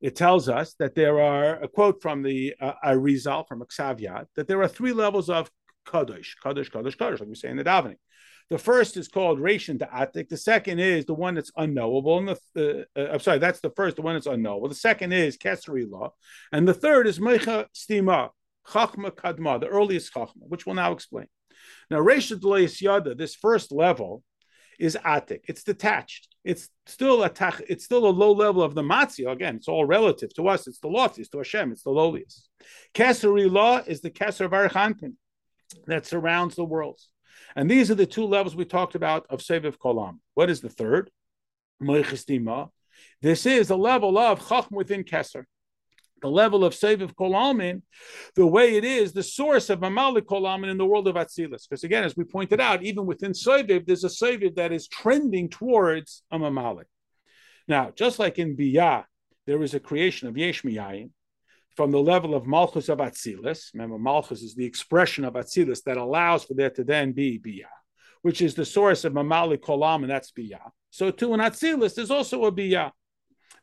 it 0.00 0.16
tells 0.16 0.48
us 0.48 0.74
that 0.78 0.94
there 0.94 1.20
are 1.20 1.62
a 1.62 1.68
quote 1.68 2.00
from 2.00 2.22
the 2.22 2.54
uh, 2.60 2.72
Arizal 2.84 3.46
from 3.46 3.60
Aksavyat 3.60 4.26
that 4.36 4.48
there 4.48 4.62
are 4.62 4.68
three 4.68 4.92
levels 4.92 5.28
of 5.28 5.50
Kadosh, 5.86 6.36
Kadosh, 6.42 6.70
Kadosh, 6.70 6.96
Kadosh, 6.96 7.20
like 7.20 7.28
we 7.28 7.34
say 7.34 7.48
in 7.48 7.56
the 7.56 7.64
davening. 7.64 7.96
The 8.50 8.58
first 8.58 8.96
is 8.96 9.08
called 9.08 9.40
Rashon 9.40 9.78
Da'atik. 9.78 10.28
The 10.28 10.36
second 10.36 10.78
is 10.78 11.04
the 11.04 11.14
one 11.14 11.34
that's 11.34 11.52
unknowable. 11.56 12.18
And 12.18 12.38
the, 12.54 12.86
uh, 12.96 13.12
I'm 13.12 13.20
sorry, 13.20 13.38
that's 13.38 13.60
the 13.60 13.70
first, 13.70 13.96
the 13.96 14.02
one 14.02 14.14
that's 14.14 14.26
unknowable. 14.26 14.68
The 14.68 14.74
second 14.74 15.12
is 15.12 15.36
Kesri 15.36 15.88
law. 15.88 16.12
And 16.50 16.66
the 16.66 16.74
third 16.74 17.06
is 17.06 17.18
Mecha 17.18 17.66
Stima, 17.74 18.30
Chachma 18.66 19.10
Kadma, 19.10 19.60
the 19.60 19.68
earliest 19.68 20.14
Chachma, 20.14 20.48
which 20.48 20.64
we'll 20.64 20.76
now 20.76 20.92
explain. 20.92 21.26
Now, 21.90 21.98
Rashon 21.98 22.80
Yada, 22.80 23.14
this 23.14 23.34
first 23.34 23.70
level, 23.70 24.22
is 24.78 24.96
Atik. 25.04 25.40
It's 25.48 25.64
detached. 25.64 26.28
It's 26.44 26.70
still 26.86 27.24
a 27.24 27.28
tach, 27.28 27.60
it's 27.68 27.84
still 27.84 28.06
a 28.06 28.10
low 28.10 28.32
level 28.32 28.62
of 28.62 28.74
the 28.74 28.82
Matzia. 28.82 29.32
Again, 29.32 29.56
it's 29.56 29.68
all 29.68 29.84
relative 29.84 30.32
to 30.34 30.48
us. 30.48 30.66
It's 30.66 30.78
the 30.78 30.88
loftiest 30.88 31.32
to 31.32 31.38
Hashem. 31.38 31.72
It's 31.72 31.82
the 31.82 31.90
lowliest. 31.90 32.48
Kesari 32.94 33.50
law 33.50 33.82
is 33.86 34.00
the 34.00 34.10
Keser 34.10 34.46
of 34.46 34.52
Arich 34.52 34.70
Anpin 34.70 35.14
that 35.86 36.06
surrounds 36.06 36.54
the 36.54 36.64
worlds. 36.64 37.10
And 37.58 37.68
these 37.68 37.90
are 37.90 37.96
the 37.96 38.06
two 38.06 38.24
levels 38.24 38.54
we 38.54 38.64
talked 38.64 38.94
about 38.94 39.26
of 39.28 39.40
Seviv 39.40 39.78
Kolam. 39.78 40.20
What 40.34 40.48
is 40.48 40.60
the 40.60 40.68
third? 40.68 41.10
This 43.20 43.46
is 43.46 43.66
the 43.66 43.76
level 43.76 44.16
of 44.16 44.48
Chacham 44.48 44.76
within 44.76 45.02
Kesser. 45.02 45.42
The 46.22 46.30
level 46.30 46.64
of 46.64 46.72
Seviv 46.72 47.16
Kolalmin, 47.16 47.82
the 48.36 48.46
way 48.46 48.76
it 48.76 48.84
is, 48.84 49.12
the 49.12 49.24
source 49.24 49.70
of 49.70 49.80
Mamalik 49.80 50.22
Kolalmin 50.22 50.70
in 50.70 50.78
the 50.78 50.86
world 50.86 51.08
of 51.08 51.16
Atzilis. 51.16 51.68
Because 51.68 51.82
again, 51.82 52.04
as 52.04 52.16
we 52.16 52.22
pointed 52.22 52.60
out, 52.60 52.84
even 52.84 53.06
within 53.06 53.32
Seviv, 53.32 53.86
there's 53.86 54.04
a 54.04 54.08
Seviv 54.08 54.54
that 54.54 54.70
is 54.70 54.86
trending 54.86 55.48
towards 55.48 56.22
a 56.30 56.38
Mamalik. 56.38 56.84
Now, 57.66 57.90
just 57.90 58.20
like 58.20 58.38
in 58.38 58.56
Biyah, 58.56 59.02
there 59.48 59.64
is 59.64 59.74
a 59.74 59.80
creation 59.80 60.28
of 60.28 60.38
Yesh 60.38 60.62
Miyayin, 60.62 61.10
from 61.78 61.92
the 61.92 62.02
level 62.02 62.34
of 62.34 62.44
Malchus 62.44 62.88
of 62.88 62.98
Atzilus. 62.98 63.72
Remember, 63.72 64.00
Malchus 64.00 64.42
is 64.42 64.56
the 64.56 64.64
expression 64.64 65.24
of 65.24 65.34
Atzilus 65.34 65.84
that 65.84 65.96
allows 65.96 66.42
for 66.42 66.54
there 66.54 66.70
to 66.70 66.82
then 66.82 67.12
be 67.12 67.38
Biyah, 67.38 67.70
which 68.22 68.42
is 68.42 68.56
the 68.56 68.64
source 68.64 69.04
of 69.04 69.12
Mamali 69.12 69.58
Kolam, 69.58 70.02
and 70.02 70.10
that's 70.10 70.32
Biyah. 70.32 70.72
So 70.90 71.12
too 71.12 71.34
in 71.34 71.40
Atzilus, 71.40 71.94
there's 71.94 72.10
also 72.10 72.46
a 72.46 72.50
Biyah. 72.50 72.90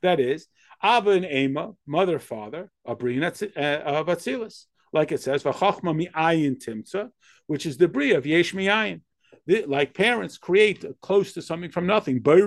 That 0.02 0.22
is, 0.22 0.48
Abba 0.82 1.10
and 1.10 1.26
Ema, 1.26 1.74
mother, 1.86 2.18
father, 2.20 2.72
Abrin 2.88 3.22
uh, 3.22 3.82
of 3.84 4.08
Atzilus. 4.08 4.68
Like 4.94 5.12
it 5.12 5.22
says, 5.22 5.44
V'chachma 5.44 5.94
mi'ayin 5.94 6.56
timtza, 6.66 7.10
which 7.48 7.66
is 7.66 7.76
the 7.76 7.90
bria 7.90 8.18
of 8.18 8.26
Yesh 8.26 8.54
mi'ayin. 8.54 9.02
Like 9.68 9.94
parents 9.94 10.38
create 10.38 10.86
close 11.02 11.34
to 11.34 11.42
something 11.42 11.70
from 11.70 11.86
nothing. 11.86 12.22
Again, 12.26 12.42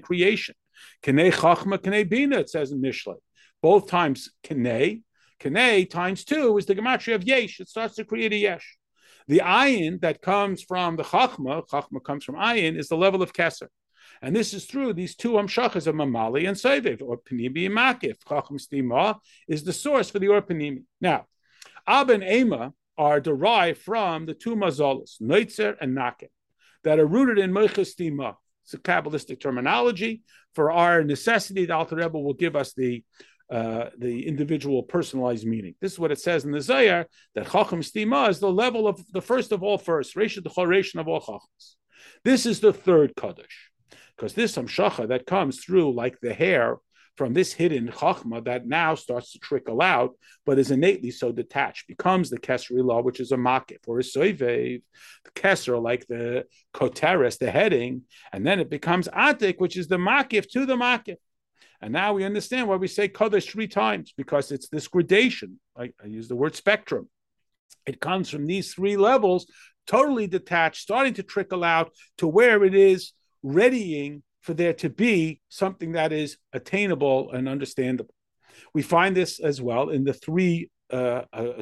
creation. 0.00 0.54
K'nei 1.02 1.32
chachma, 1.32 1.78
k'nei 1.78 2.08
bina, 2.08 2.38
it 2.38 2.48
says 2.48 2.70
in 2.70 2.80
Mishlei 2.80 3.16
both 3.64 3.88
times 3.88 4.30
kene. 4.46 5.00
Kene 5.40 5.88
times 5.88 6.22
two 6.26 6.58
is 6.58 6.66
the 6.66 6.74
gematria 6.74 7.14
of 7.14 7.24
yesh. 7.24 7.60
It 7.60 7.68
starts 7.70 7.94
to 7.94 8.04
create 8.04 8.34
a 8.34 8.36
yesh. 8.36 8.76
The 9.26 9.40
ayin 9.42 10.02
that 10.02 10.20
comes 10.20 10.62
from 10.62 10.96
the 10.96 11.02
chachma, 11.02 11.66
chachma 11.66 12.04
comes 12.04 12.24
from 12.24 12.34
ayin, 12.34 12.78
is 12.78 12.88
the 12.88 12.98
level 12.98 13.22
of 13.22 13.32
keser. 13.32 13.68
And 14.20 14.36
this 14.36 14.52
is 14.52 14.66
through 14.66 14.92
these 14.92 15.16
two 15.16 15.32
amshachas 15.32 15.86
of 15.86 15.94
mamali 15.94 16.46
and 16.46 16.58
seviv, 16.58 17.00
or 17.00 17.16
panimi 17.16 17.64
and 17.64 17.74
makif. 17.74 18.16
Chacham 18.28 18.58
stima 18.58 19.18
is 19.48 19.64
the 19.64 19.72
source 19.72 20.10
for 20.10 20.18
the 20.18 20.28
or 20.28 20.42
panimi. 20.42 20.82
Now, 21.00 21.24
ab 21.86 22.10
and 22.10 22.22
ema 22.22 22.74
are 22.98 23.18
derived 23.18 23.78
from 23.78 24.26
the 24.26 24.34
two 24.34 24.56
mazolas, 24.56 25.22
neitzer 25.22 25.74
and 25.80 25.96
nakin, 25.96 26.28
that 26.82 26.98
are 26.98 27.06
rooted 27.06 27.38
in 27.38 27.50
moichas 27.50 27.94
stima. 27.94 28.34
It's 28.64 28.74
a 28.74 28.78
Kabbalistic 28.78 29.40
terminology. 29.40 30.22
For 30.54 30.70
our 30.70 31.02
necessity, 31.04 31.66
the 31.66 31.74
Alter 31.74 31.96
Rebbe 31.96 32.18
will 32.18 32.34
give 32.34 32.56
us 32.56 32.72
the 32.72 33.04
uh, 33.50 33.90
the 33.98 34.26
individual 34.26 34.82
personalized 34.82 35.46
meaning. 35.46 35.74
This 35.80 35.92
is 35.92 35.98
what 35.98 36.12
it 36.12 36.20
says 36.20 36.44
in 36.44 36.50
the 36.50 36.60
Zohar 36.60 37.06
that 37.34 37.50
Chacham 37.50 37.80
Stima 37.80 38.28
is 38.28 38.40
the 38.40 38.50
level 38.50 38.88
of 38.88 39.00
the 39.12 39.22
first 39.22 39.52
of 39.52 39.62
all 39.62 39.78
first, 39.78 40.16
Resha 40.16 40.42
the 40.42 41.00
of 41.00 41.08
all 41.08 41.20
Chachams. 41.20 41.74
This 42.24 42.46
is 42.46 42.60
the 42.60 42.72
third 42.72 43.14
Kaddish, 43.16 43.70
because 44.16 44.34
this 44.34 44.56
Hamshacha 44.56 45.08
that 45.08 45.26
comes 45.26 45.62
through 45.62 45.94
like 45.94 46.20
the 46.20 46.34
hair 46.34 46.78
from 47.16 47.32
this 47.32 47.52
hidden 47.52 47.88
chachma 47.88 48.44
that 48.44 48.66
now 48.66 48.94
starts 48.94 49.32
to 49.32 49.38
trickle 49.38 49.80
out, 49.80 50.16
but 50.44 50.58
is 50.58 50.70
innately 50.70 51.10
so 51.10 51.30
detached, 51.30 51.86
becomes 51.86 52.28
the 52.28 52.38
Kesri 52.38 52.84
law, 52.84 53.02
which 53.02 53.20
is 53.20 53.30
a 53.30 53.36
makif, 53.36 53.78
or 53.86 54.00
a 54.00 54.02
soivev, 54.02 54.82
the 55.24 55.30
Kesser, 55.30 55.80
like 55.80 56.06
the 56.06 56.44
koteres, 56.74 57.38
the 57.38 57.50
heading, 57.50 58.02
and 58.32 58.44
then 58.44 58.58
it 58.58 58.68
becomes 58.68 59.08
atik, 59.08 59.58
which 59.58 59.76
is 59.76 59.86
the 59.86 59.96
makif 59.96 60.48
to 60.50 60.66
the 60.66 60.76
makif. 60.76 61.16
And 61.84 61.92
now 61.92 62.14
we 62.14 62.24
understand 62.24 62.66
why 62.66 62.76
we 62.76 62.88
say 62.88 63.08
Kaddish 63.08 63.50
three 63.50 63.68
times, 63.68 64.14
because 64.16 64.50
it's 64.50 64.70
this 64.70 64.88
gradation. 64.88 65.60
I, 65.76 65.90
I 66.02 66.06
use 66.06 66.28
the 66.28 66.34
word 66.34 66.56
spectrum. 66.56 67.10
It 67.84 68.00
comes 68.00 68.30
from 68.30 68.46
these 68.46 68.72
three 68.72 68.96
levels, 68.96 69.46
totally 69.86 70.26
detached, 70.26 70.80
starting 70.80 71.12
to 71.12 71.22
trickle 71.22 71.62
out 71.62 71.92
to 72.16 72.26
where 72.26 72.64
it 72.64 72.74
is 72.74 73.12
readying 73.42 74.22
for 74.40 74.54
there 74.54 74.72
to 74.72 74.88
be 74.88 75.42
something 75.50 75.92
that 75.92 76.10
is 76.10 76.38
attainable 76.54 77.30
and 77.32 77.50
understandable. 77.50 78.14
We 78.72 78.80
find 78.80 79.14
this 79.14 79.38
as 79.38 79.60
well 79.60 79.90
in 79.90 80.04
the 80.04 80.14
three 80.14 80.70
uh, 80.90 81.24
uh, 81.34 81.60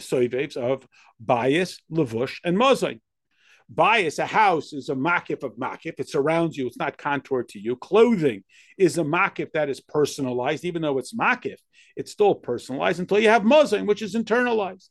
of 0.56 0.86
bias, 1.18 1.80
lavush, 1.90 2.38
and 2.44 2.56
mozain. 2.56 3.00
Bias, 3.68 4.18
a 4.18 4.26
house, 4.26 4.72
is 4.72 4.88
a 4.88 4.94
makif 4.94 5.42
of 5.42 5.56
makif. 5.56 5.94
It 5.98 6.08
surrounds 6.08 6.56
you. 6.56 6.66
It's 6.66 6.78
not 6.78 6.98
contoured 6.98 7.48
to 7.50 7.58
you. 7.58 7.76
Clothing 7.76 8.44
is 8.78 8.98
a 8.98 9.02
makif 9.02 9.52
that 9.52 9.68
is 9.68 9.80
personalized, 9.80 10.64
even 10.64 10.82
though 10.82 10.98
it's 10.98 11.14
makif. 11.14 11.56
It's 11.96 12.12
still 12.12 12.34
personalized 12.34 13.00
until 13.00 13.18
you 13.18 13.28
have 13.28 13.42
mozain, 13.42 13.86
which 13.86 14.02
is 14.02 14.14
internalized. 14.14 14.88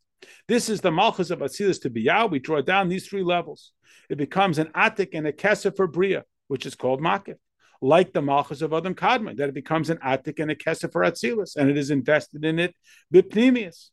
This 0.48 0.70
is 0.70 0.82
the 0.82 0.92
malchus 0.92 1.32
of 1.32 1.40
Atzilus 1.40 1.82
to 1.82 1.90
Biyah. 1.90 2.30
We 2.30 2.40
draw 2.40 2.62
down 2.62 2.90
these 2.90 3.08
three 3.08 3.24
levels. 3.24 3.72
It 4.10 4.18
becomes 4.18 4.60
an 4.60 4.68
atik 4.68 5.10
and 5.14 5.26
a 5.26 5.34
kesef 5.34 5.76
for 5.76 5.88
bria, 5.88 6.24
which 6.48 6.66
is 6.66 6.76
called 6.76 7.02
makif 7.02 7.38
like 7.82 8.14
the 8.14 8.22
Malchus 8.22 8.62
of 8.62 8.74
Adam 8.74 8.94
Kadmon, 8.94 9.38
that 9.38 9.50
it 9.50 9.56
becomes 9.56 9.90
an 9.90 9.98
Atik 9.98 10.40
and 10.40 10.52
a 10.52 10.56
Kesef 10.56 10.92
for 10.92 11.02
Atzilus, 11.02 11.56
and 11.56 11.70
it 11.70 11.78
is 11.78 11.90
invested 11.90 12.46
in 12.46 12.60
it 12.60 12.76
Bipnimius. 13.14 13.90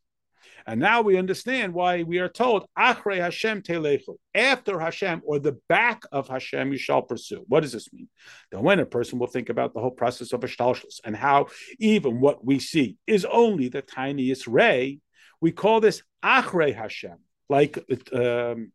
And 0.65 0.79
now 0.79 1.01
we 1.01 1.17
understand 1.17 1.73
why 1.73 2.03
we 2.03 2.19
are 2.19 2.29
told 2.29 2.65
Achre 2.77 3.17
Hashem 3.17 3.61
Telechu. 3.61 4.15
After 4.35 4.79
Hashem 4.79 5.21
or 5.25 5.39
the 5.39 5.57
back 5.67 6.03
of 6.11 6.27
Hashem 6.27 6.71
you 6.71 6.77
shall 6.77 7.01
pursue. 7.01 7.43
What 7.47 7.61
does 7.61 7.71
this 7.71 7.91
mean? 7.91 8.09
Then 8.51 8.63
when 8.63 8.79
a 8.79 8.85
person 8.85 9.19
will 9.19 9.27
think 9.27 9.49
about 9.49 9.73
the 9.73 9.79
whole 9.79 9.91
process 9.91 10.33
of 10.33 10.41
Ashtalshus 10.41 10.99
and 11.03 11.15
how 11.15 11.47
even 11.79 12.19
what 12.19 12.45
we 12.45 12.59
see 12.59 12.97
is 13.07 13.25
only 13.25 13.69
the 13.69 13.81
tiniest 13.81 14.47
ray, 14.47 14.99
we 15.41 15.51
call 15.51 15.79
this 15.79 16.03
Achre 16.23 16.75
Hashem. 16.75 17.17
Like 17.49 17.77
um, 18.13 18.71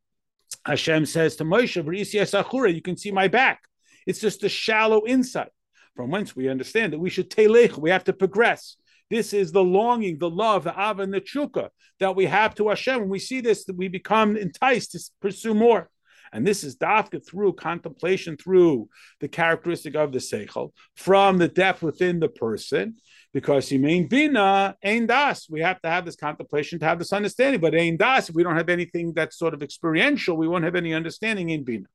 Hashem 0.66 1.06
says 1.06 1.36
to 1.36 1.44
Moshe, 1.44 2.74
you 2.74 2.82
can 2.82 2.96
see 2.96 3.10
my 3.12 3.28
back. 3.28 3.62
It's 4.06 4.20
just 4.20 4.44
a 4.44 4.48
shallow 4.48 5.06
insight 5.06 5.50
from 5.94 6.10
whence 6.10 6.34
we 6.34 6.48
understand 6.48 6.92
that 6.92 6.98
we 6.98 7.10
should 7.10 7.30
telech, 7.30 7.78
we 7.78 7.90
have 7.90 8.04
to 8.04 8.12
progress. 8.12 8.76
This 9.10 9.32
is 9.32 9.52
the 9.52 9.62
longing, 9.62 10.18
the 10.18 10.30
love, 10.30 10.64
the 10.64 10.70
ava, 10.70 11.02
and 11.02 11.12
the 11.12 11.20
chuka 11.20 11.68
that 12.00 12.16
we 12.16 12.26
have 12.26 12.54
to 12.56 12.68
Hashem. 12.68 13.00
When 13.00 13.08
we 13.08 13.18
see 13.18 13.40
this, 13.40 13.64
we 13.74 13.88
become 13.88 14.36
enticed 14.36 14.92
to 14.92 15.00
pursue 15.20 15.54
more. 15.54 15.90
And 16.32 16.44
this 16.44 16.64
is 16.64 16.76
dafka 16.76 17.24
through 17.24 17.52
contemplation, 17.52 18.36
through 18.36 18.88
the 19.20 19.28
characteristic 19.28 19.94
of 19.94 20.10
the 20.10 20.18
seichel, 20.18 20.72
from 20.96 21.38
the 21.38 21.46
depth 21.46 21.80
within 21.80 22.18
the 22.18 22.28
person, 22.28 22.96
because 23.32 23.68
he 23.68 23.78
mean 23.78 24.08
bina 24.08 24.76
ain 24.82 25.06
das. 25.06 25.48
We 25.48 25.60
have 25.60 25.80
to 25.82 25.88
have 25.88 26.04
this 26.04 26.16
contemplation 26.16 26.80
to 26.80 26.86
have 26.86 26.98
this 26.98 27.12
understanding. 27.12 27.60
But 27.60 27.76
ain 27.76 27.96
das, 27.96 28.28
if 28.28 28.34
we 28.34 28.42
don't 28.42 28.56
have 28.56 28.68
anything 28.68 29.12
that's 29.12 29.38
sort 29.38 29.54
of 29.54 29.62
experiential, 29.62 30.36
we 30.36 30.48
won't 30.48 30.64
have 30.64 30.74
any 30.74 30.92
understanding 30.92 31.50
in 31.50 31.62
bina. 31.62 31.86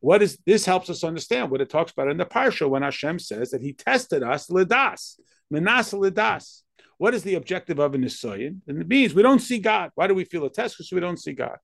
What 0.00 0.22
is 0.22 0.38
this 0.46 0.64
helps 0.64 0.90
us 0.90 1.04
understand 1.04 1.50
what 1.50 1.60
it 1.60 1.70
talks 1.70 1.92
about 1.92 2.08
in 2.08 2.16
the 2.16 2.26
parsha 2.26 2.68
when 2.68 2.82
Hashem 2.82 3.18
says 3.18 3.50
that 3.50 3.62
He 3.62 3.72
tested 3.72 4.22
us 4.22 4.48
lidas, 4.48 5.18
menas 5.50 5.92
lidas. 5.92 6.62
What 6.98 7.14
is 7.14 7.22
the 7.22 7.34
objective 7.34 7.78
of 7.78 7.94
an 7.94 8.02
nisoyin? 8.02 8.60
And 8.66 8.80
it 8.80 8.88
means 8.88 9.14
we 9.14 9.22
don't 9.22 9.40
see 9.40 9.58
God. 9.58 9.90
Why 9.94 10.06
do 10.06 10.14
we 10.14 10.24
feel 10.24 10.44
a 10.44 10.50
test? 10.50 10.76
Because 10.76 10.92
we 10.92 11.00
don't 11.00 11.18
see 11.18 11.32
God. 11.32 11.58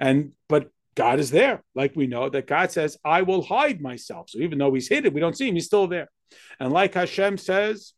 And 0.00 0.32
but 0.48 0.70
God 0.94 1.18
is 1.18 1.30
there, 1.30 1.62
like 1.74 1.96
we 1.96 2.06
know 2.06 2.28
that 2.28 2.46
God 2.46 2.70
says, 2.70 2.98
"I 3.04 3.22
will 3.22 3.42
hide 3.42 3.80
myself." 3.80 4.30
So 4.30 4.38
even 4.38 4.58
though 4.58 4.74
He's 4.74 4.88
hidden, 4.88 5.14
we 5.14 5.20
don't 5.20 5.36
see 5.36 5.48
Him. 5.48 5.54
He's 5.54 5.66
still 5.66 5.86
there. 5.86 6.08
And 6.60 6.72
like 6.72 6.94
Hashem 6.94 7.38
says 7.38 7.94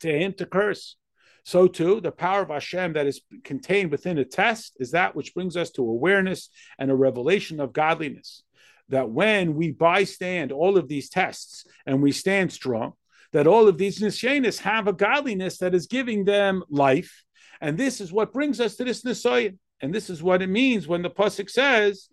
to 0.00 0.10
Him 0.10 0.32
to 0.34 0.46
curse, 0.46 0.96
so 1.44 1.68
too, 1.68 2.00
the 2.00 2.10
power 2.10 2.42
of 2.42 2.48
Hashem 2.48 2.94
that 2.94 3.06
is 3.06 3.20
contained 3.44 3.92
within 3.92 4.18
a 4.18 4.24
test 4.24 4.76
is 4.80 4.90
that 4.90 5.14
which 5.14 5.32
brings 5.32 5.56
us 5.56 5.70
to 5.72 5.82
awareness 5.82 6.50
and 6.76 6.90
a 6.90 6.94
revelation 6.96 7.60
of 7.60 7.72
godliness 7.72 8.42
that 8.88 9.10
when 9.10 9.54
we 9.54 9.72
bystand 9.72 10.52
all 10.52 10.76
of 10.78 10.88
these 10.88 11.08
tests 11.08 11.64
and 11.86 12.02
we 12.02 12.12
stand 12.12 12.52
strong, 12.52 12.92
that 13.32 13.46
all 13.46 13.68
of 13.68 13.78
these 13.78 14.00
nisyanis 14.00 14.60
have 14.60 14.86
a 14.86 14.92
godliness 14.92 15.58
that 15.58 15.74
is 15.74 15.86
giving 15.86 16.24
them 16.24 16.62
life. 16.70 17.24
And 17.60 17.76
this 17.76 18.00
is 18.00 18.12
what 18.12 18.32
brings 18.32 18.60
us 18.60 18.76
to 18.76 18.84
this 18.84 19.02
nisayin. 19.02 19.58
And 19.80 19.94
this 19.94 20.08
is 20.08 20.22
what 20.22 20.42
it 20.42 20.48
means 20.48 20.88
when 20.88 21.02
the 21.02 21.10
pasuk 21.10 21.50
says, 21.50 22.08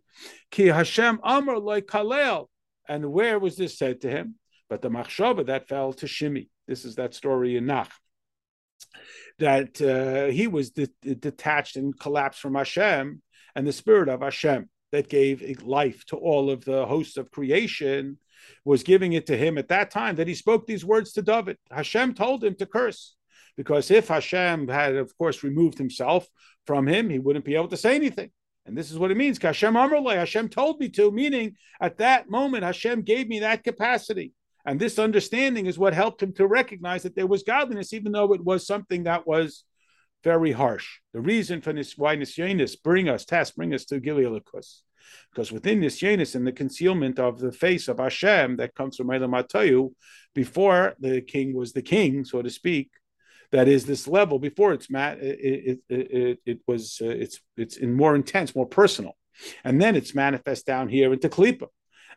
"Ki 0.51 0.67
Hashem 0.67 1.19
Amar 1.23 1.59
like 1.59 1.85
Kalel." 1.85 2.47
And 2.87 3.11
where 3.13 3.39
was 3.39 3.55
this 3.55 3.77
said 3.77 4.01
to 4.01 4.09
him? 4.09 4.35
But 4.69 4.81
the 4.81 4.89
machshava 4.89 5.45
that 5.45 5.69
fell 5.69 5.93
to 5.93 6.05
Shimi. 6.05 6.49
This 6.67 6.83
is 6.83 6.95
that 6.95 7.13
story 7.13 7.55
in 7.55 7.65
Nach. 7.65 7.91
That 9.39 9.81
uh, 9.81 10.31
he 10.31 10.47
was 10.47 10.71
de- 10.71 10.87
detached 11.01 11.77
and 11.77 11.97
collapsed 11.97 12.41
from 12.41 12.55
Hashem, 12.55 13.21
and 13.55 13.67
the 13.67 13.71
spirit 13.71 14.09
of 14.09 14.21
Hashem 14.21 14.69
that 14.93 15.09
gave 15.09 15.63
life 15.63 16.05
to 16.05 16.15
all 16.15 16.51
of 16.51 16.63
the 16.65 16.85
hosts 16.85 17.17
of 17.17 17.31
creation 17.31 18.17
was 18.63 18.83
giving 18.83 19.13
it 19.13 19.25
to 19.25 19.35
him 19.35 19.57
at 19.57 19.69
that 19.69 19.89
time 19.89 20.15
that 20.15 20.27
he 20.27 20.35
spoke 20.35 20.67
these 20.67 20.85
words 20.85 21.13
to 21.13 21.23
David. 21.23 21.57
Hashem 21.71 22.13
told 22.13 22.43
him 22.43 22.53
to 22.55 22.67
curse 22.67 23.15
because 23.57 23.89
if 23.89 24.07
Hashem 24.07 24.67
had, 24.67 24.95
of 24.95 25.17
course, 25.17 25.43
removed 25.43 25.79
himself 25.79 26.27
from 26.67 26.87
him, 26.87 27.09
he 27.09 27.17
wouldn't 27.17 27.43
be 27.43 27.55
able 27.55 27.69
to 27.69 27.77
say 27.77 27.95
anything. 27.95 28.29
And 28.67 28.77
this 28.77 28.91
is 28.91 28.99
what 28.99 29.09
it 29.09 29.17
means. 29.17 29.41
Hashem 29.41 29.73
Amrullah, 29.73 30.15
Hashem 30.15 30.49
told 30.49 30.79
me 30.79 30.89
to, 30.89 31.11
meaning 31.11 31.55
at 31.81 31.97
that 31.97 32.29
moment, 32.29 32.63
Hashem 32.63 33.01
gave 33.01 33.27
me 33.27 33.39
that 33.39 33.63
capacity. 33.63 34.31
And 34.63 34.79
this 34.79 34.99
understanding 34.99 35.65
is 35.65 35.79
what 35.79 35.95
helped 35.95 36.21
him 36.21 36.33
to 36.33 36.45
recognize 36.45 37.01
that 37.01 37.15
there 37.15 37.27
was 37.27 37.41
godliness, 37.41 37.93
even 37.93 38.11
though 38.11 38.31
it 38.33 38.43
was 38.43 38.67
something 38.67 39.03
that 39.03 39.25
was 39.25 39.65
very 40.23 40.51
harsh. 40.51 40.99
The 41.13 41.21
reason 41.21 41.61
for 41.61 41.73
this 41.73 41.97
why 41.97 42.15
Nisyanis 42.15 42.81
bring 42.81 43.09
us, 43.09 43.25
test, 43.25 43.55
bring 43.55 43.73
us 43.73 43.85
to 43.85 43.99
Gilead 43.99 44.41
because 45.31 45.51
within 45.51 45.81
Nisyanis 45.81 46.35
and 46.35 46.45
the 46.45 46.51
concealment 46.51 47.19
of 47.19 47.39
the 47.39 47.51
face 47.51 47.87
of 47.87 47.99
Hashem 47.99 48.57
that 48.57 48.75
comes 48.75 48.97
from 48.97 49.11
Elam 49.11 49.31
Atayu, 49.31 49.91
before 50.33 50.95
the 50.99 51.21
king 51.21 51.53
was 51.55 51.73
the 51.73 51.81
king, 51.81 52.25
so 52.25 52.41
to 52.41 52.49
speak, 52.49 52.91
that 53.51 53.67
is 53.67 53.85
this 53.85 54.07
level 54.07 54.39
before 54.39 54.73
it's 54.73 54.89
mat 54.89 55.19
it, 55.19 55.79
it, 55.87 55.95
it, 55.95 56.39
it 56.43 56.59
was 56.67 56.99
uh, 57.01 57.07
it's 57.07 57.39
it's 57.55 57.77
in 57.77 57.93
more 57.93 58.15
intense 58.15 58.55
more 58.55 58.65
personal. 58.65 59.15
And 59.63 59.79
then 59.79 59.95
it's 59.95 60.15
manifest 60.15 60.65
down 60.65 60.89
here 60.89 61.13
into 61.13 61.29
klipa 61.29 61.67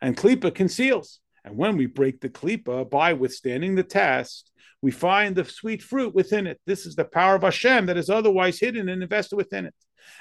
and 0.00 0.16
klipa 0.16 0.54
conceals. 0.54 1.20
And 1.44 1.56
when 1.56 1.76
we 1.76 1.86
break 1.86 2.20
the 2.20 2.30
klipa 2.30 2.88
by 2.88 3.12
withstanding 3.12 3.75
the 3.75 3.82
test 3.82 4.50
we 4.83 4.90
find 4.90 5.35
the 5.35 5.45
sweet 5.45 5.83
fruit 5.83 6.14
within 6.14 6.47
it. 6.47 6.61
This 6.66 6.87
is 6.87 6.97
the 6.97 7.04
power 7.04 7.35
of 7.35 7.42
Hashem 7.42 7.87
that 7.87 7.97
is 7.97 8.11
otherwise 8.11 8.59
hidden 8.59 8.88
and 8.88 9.02
invested 9.02 9.37
within 9.37 9.66
it. 9.66 9.75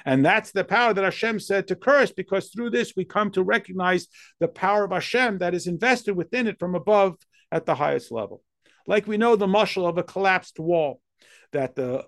And 0.06 0.26
that's 0.26 0.52
the 0.52 0.64
power 0.64 0.94
that 0.94 1.04
Hashem 1.04 1.40
said 1.40 1.68
to 1.68 1.76
curse, 1.76 2.12
because 2.12 2.50
through 2.50 2.72
this 2.72 2.94
we 2.96 3.06
come 3.06 3.32
to 3.32 3.44
recognize 3.44 4.08
the 4.40 4.48
power 4.48 4.84
of 4.84 4.92
Hashem 4.92 5.40
that 5.40 5.54
is 5.54 5.68
invested 5.68 6.16
within 6.16 6.48
it 6.48 6.60
from 6.60 6.76
above 6.76 7.18
at 7.52 7.66
the 7.66 7.76
highest 7.76 8.12
level. 8.12 8.42
Like 8.88 9.08
we 9.08 9.18
know 9.18 9.36
the 9.36 9.48
muscle 9.48 9.88
of 9.88 9.98
a 9.98 10.04
collapsed 10.04 10.60
wall, 10.60 11.02
that 11.52 11.76
the 11.76 12.06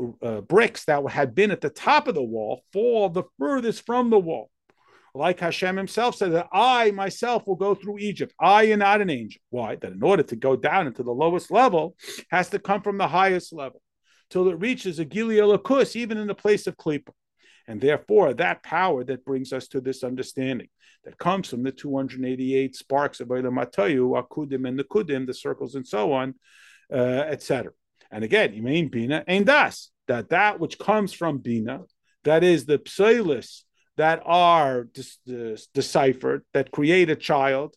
uh, 0.00 0.24
uh 0.24 0.40
bricks 0.40 0.84
that 0.84 1.08
had 1.10 1.34
been 1.34 1.50
at 1.50 1.60
the 1.60 1.70
top 1.70 2.08
of 2.08 2.14
the 2.14 2.22
wall 2.22 2.62
fall 2.72 3.08
the 3.08 3.24
furthest 3.38 3.84
from 3.84 4.10
the 4.10 4.18
wall 4.18 4.50
like 5.16 5.40
Hashem 5.40 5.76
himself 5.76 6.16
said, 6.16 6.32
that 6.32 6.48
I 6.52 6.90
myself 6.90 7.46
will 7.46 7.56
go 7.56 7.74
through 7.74 7.98
Egypt. 7.98 8.34
I 8.40 8.64
am 8.64 8.80
not 8.80 9.00
an 9.00 9.10
angel. 9.10 9.40
Why? 9.50 9.76
That 9.76 9.92
in 9.92 10.02
order 10.02 10.22
to 10.24 10.36
go 10.36 10.56
down 10.56 10.86
into 10.86 11.02
the 11.02 11.12
lowest 11.12 11.50
level, 11.50 11.96
has 12.30 12.48
to 12.50 12.58
come 12.58 12.82
from 12.82 12.98
the 12.98 13.08
highest 13.08 13.52
level 13.52 13.80
till 14.30 14.48
it 14.48 14.60
reaches 14.60 14.98
a 14.98 15.04
Gilead 15.04 15.40
Lakus, 15.40 15.96
even 15.96 16.18
in 16.18 16.26
the 16.26 16.34
place 16.34 16.66
of 16.66 16.76
Klippa. 16.76 17.12
And 17.68 17.80
therefore, 17.80 18.34
that 18.34 18.62
power 18.62 19.04
that 19.04 19.24
brings 19.24 19.52
us 19.52 19.68
to 19.68 19.80
this 19.80 20.04
understanding 20.04 20.68
that 21.04 21.18
comes 21.18 21.48
from 21.48 21.62
the 21.62 21.72
288 21.72 22.76
sparks 22.76 23.20
of 23.20 23.28
Eilam 23.28 23.58
Matayu, 23.58 24.22
Akudim 24.22 24.68
and 24.68 24.78
the 24.78 24.84
Kudim, 24.84 25.26
the 25.26 25.34
circles 25.34 25.74
and 25.74 25.86
so 25.86 26.12
on, 26.12 26.34
uh, 26.92 27.24
etc. 27.28 27.72
And 28.10 28.22
again, 28.22 28.54
you 28.54 28.62
mean 28.62 28.88
Bina 28.88 29.24
and 29.26 29.46
Das, 29.46 29.90
that 30.06 30.30
that 30.30 30.60
which 30.60 30.78
comes 30.78 31.12
from 31.12 31.38
Bina, 31.38 31.82
that 32.24 32.44
is 32.44 32.66
the 32.66 32.78
psilis 32.78 33.62
that 33.96 34.22
are 34.24 34.86
deciphered, 35.74 36.42
that 36.52 36.70
create 36.70 37.10
a 37.10 37.16
child 37.16 37.74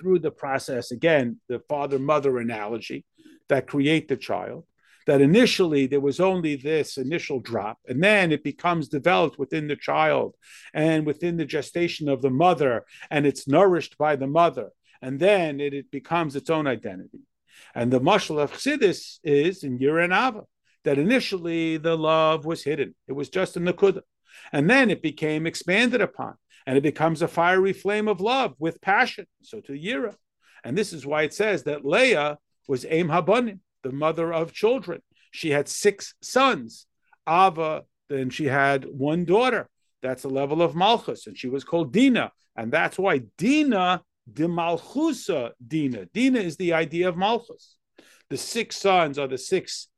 through 0.00 0.18
the 0.18 0.30
process, 0.30 0.90
again, 0.90 1.40
the 1.48 1.60
father 1.68 1.98
mother 1.98 2.38
analogy, 2.38 3.04
that 3.48 3.66
create 3.66 4.08
the 4.08 4.16
child. 4.16 4.64
that 5.06 5.20
initially 5.20 5.86
there 5.86 6.00
was 6.00 6.20
only 6.20 6.56
this 6.56 6.96
initial 6.96 7.40
drop, 7.40 7.78
and 7.88 8.02
then 8.02 8.30
it 8.32 8.44
becomes 8.44 8.88
developed 8.88 9.38
within 9.38 9.66
the 9.66 9.76
child 9.76 10.36
and 10.74 11.06
within 11.06 11.36
the 11.36 11.44
gestation 11.44 12.08
of 12.08 12.22
the 12.22 12.30
mother, 12.30 12.84
and 13.10 13.26
it's 13.26 13.48
nourished 13.48 13.96
by 13.98 14.14
the 14.14 14.26
mother, 14.26 14.70
and 15.02 15.18
then 15.18 15.60
it, 15.60 15.72
it 15.74 15.90
becomes 15.90 16.36
its 16.36 16.50
own 16.50 16.66
identity. 16.66 17.20
And 17.74 17.90
the 17.90 18.00
mashal 18.00 18.38
of 18.40 18.52
Chassidus 18.52 19.18
is 19.24 19.64
in 19.64 19.82
Ava 19.82 20.42
that 20.84 20.98
initially 20.98 21.76
the 21.76 21.96
love 21.96 22.44
was 22.44 22.62
hidden; 22.62 22.94
it 23.08 23.12
was 23.12 23.28
just 23.28 23.56
in 23.56 23.64
the 23.64 23.72
kudah, 23.72 24.02
and 24.52 24.68
then 24.68 24.90
it 24.90 25.02
became 25.02 25.46
expanded 25.46 26.00
upon, 26.00 26.34
and 26.66 26.76
it 26.76 26.82
becomes 26.82 27.22
a 27.22 27.28
fiery 27.28 27.72
flame 27.72 28.08
of 28.08 28.20
love 28.20 28.54
with 28.58 28.80
passion. 28.80 29.26
So 29.42 29.60
to 29.62 29.72
Yira, 29.72 30.14
and 30.64 30.76
this 30.76 30.92
is 30.92 31.06
why 31.06 31.22
it 31.22 31.34
says 31.34 31.64
that 31.64 31.84
Leah 31.84 32.38
was 32.68 32.86
Aim 32.88 33.08
Habanim 33.08 33.60
the 33.82 33.92
mother 33.92 34.32
of 34.32 34.52
children. 34.52 35.00
She 35.30 35.50
had 35.50 35.68
six 35.68 36.14
sons. 36.22 36.86
Ava, 37.28 37.84
then 38.08 38.30
she 38.30 38.46
had 38.46 38.84
one 38.84 39.24
daughter. 39.24 39.68
That's 40.02 40.24
a 40.24 40.28
level 40.28 40.62
of 40.62 40.74
Malchus, 40.74 41.26
and 41.26 41.36
she 41.36 41.48
was 41.48 41.64
called 41.64 41.92
Dina. 41.92 42.32
And 42.56 42.72
that's 42.72 42.98
why 42.98 43.22
Dina 43.38 44.02
de 44.32 44.46
Malchusa 44.46 45.52
Dina. 45.64 46.06
Dina 46.06 46.40
is 46.40 46.56
the 46.56 46.72
idea 46.72 47.08
of 47.08 47.16
Malchus. 47.16 47.76
The 48.28 48.36
six 48.36 48.76
sons 48.76 49.18
are 49.18 49.28
the 49.28 49.38
six 49.38 49.88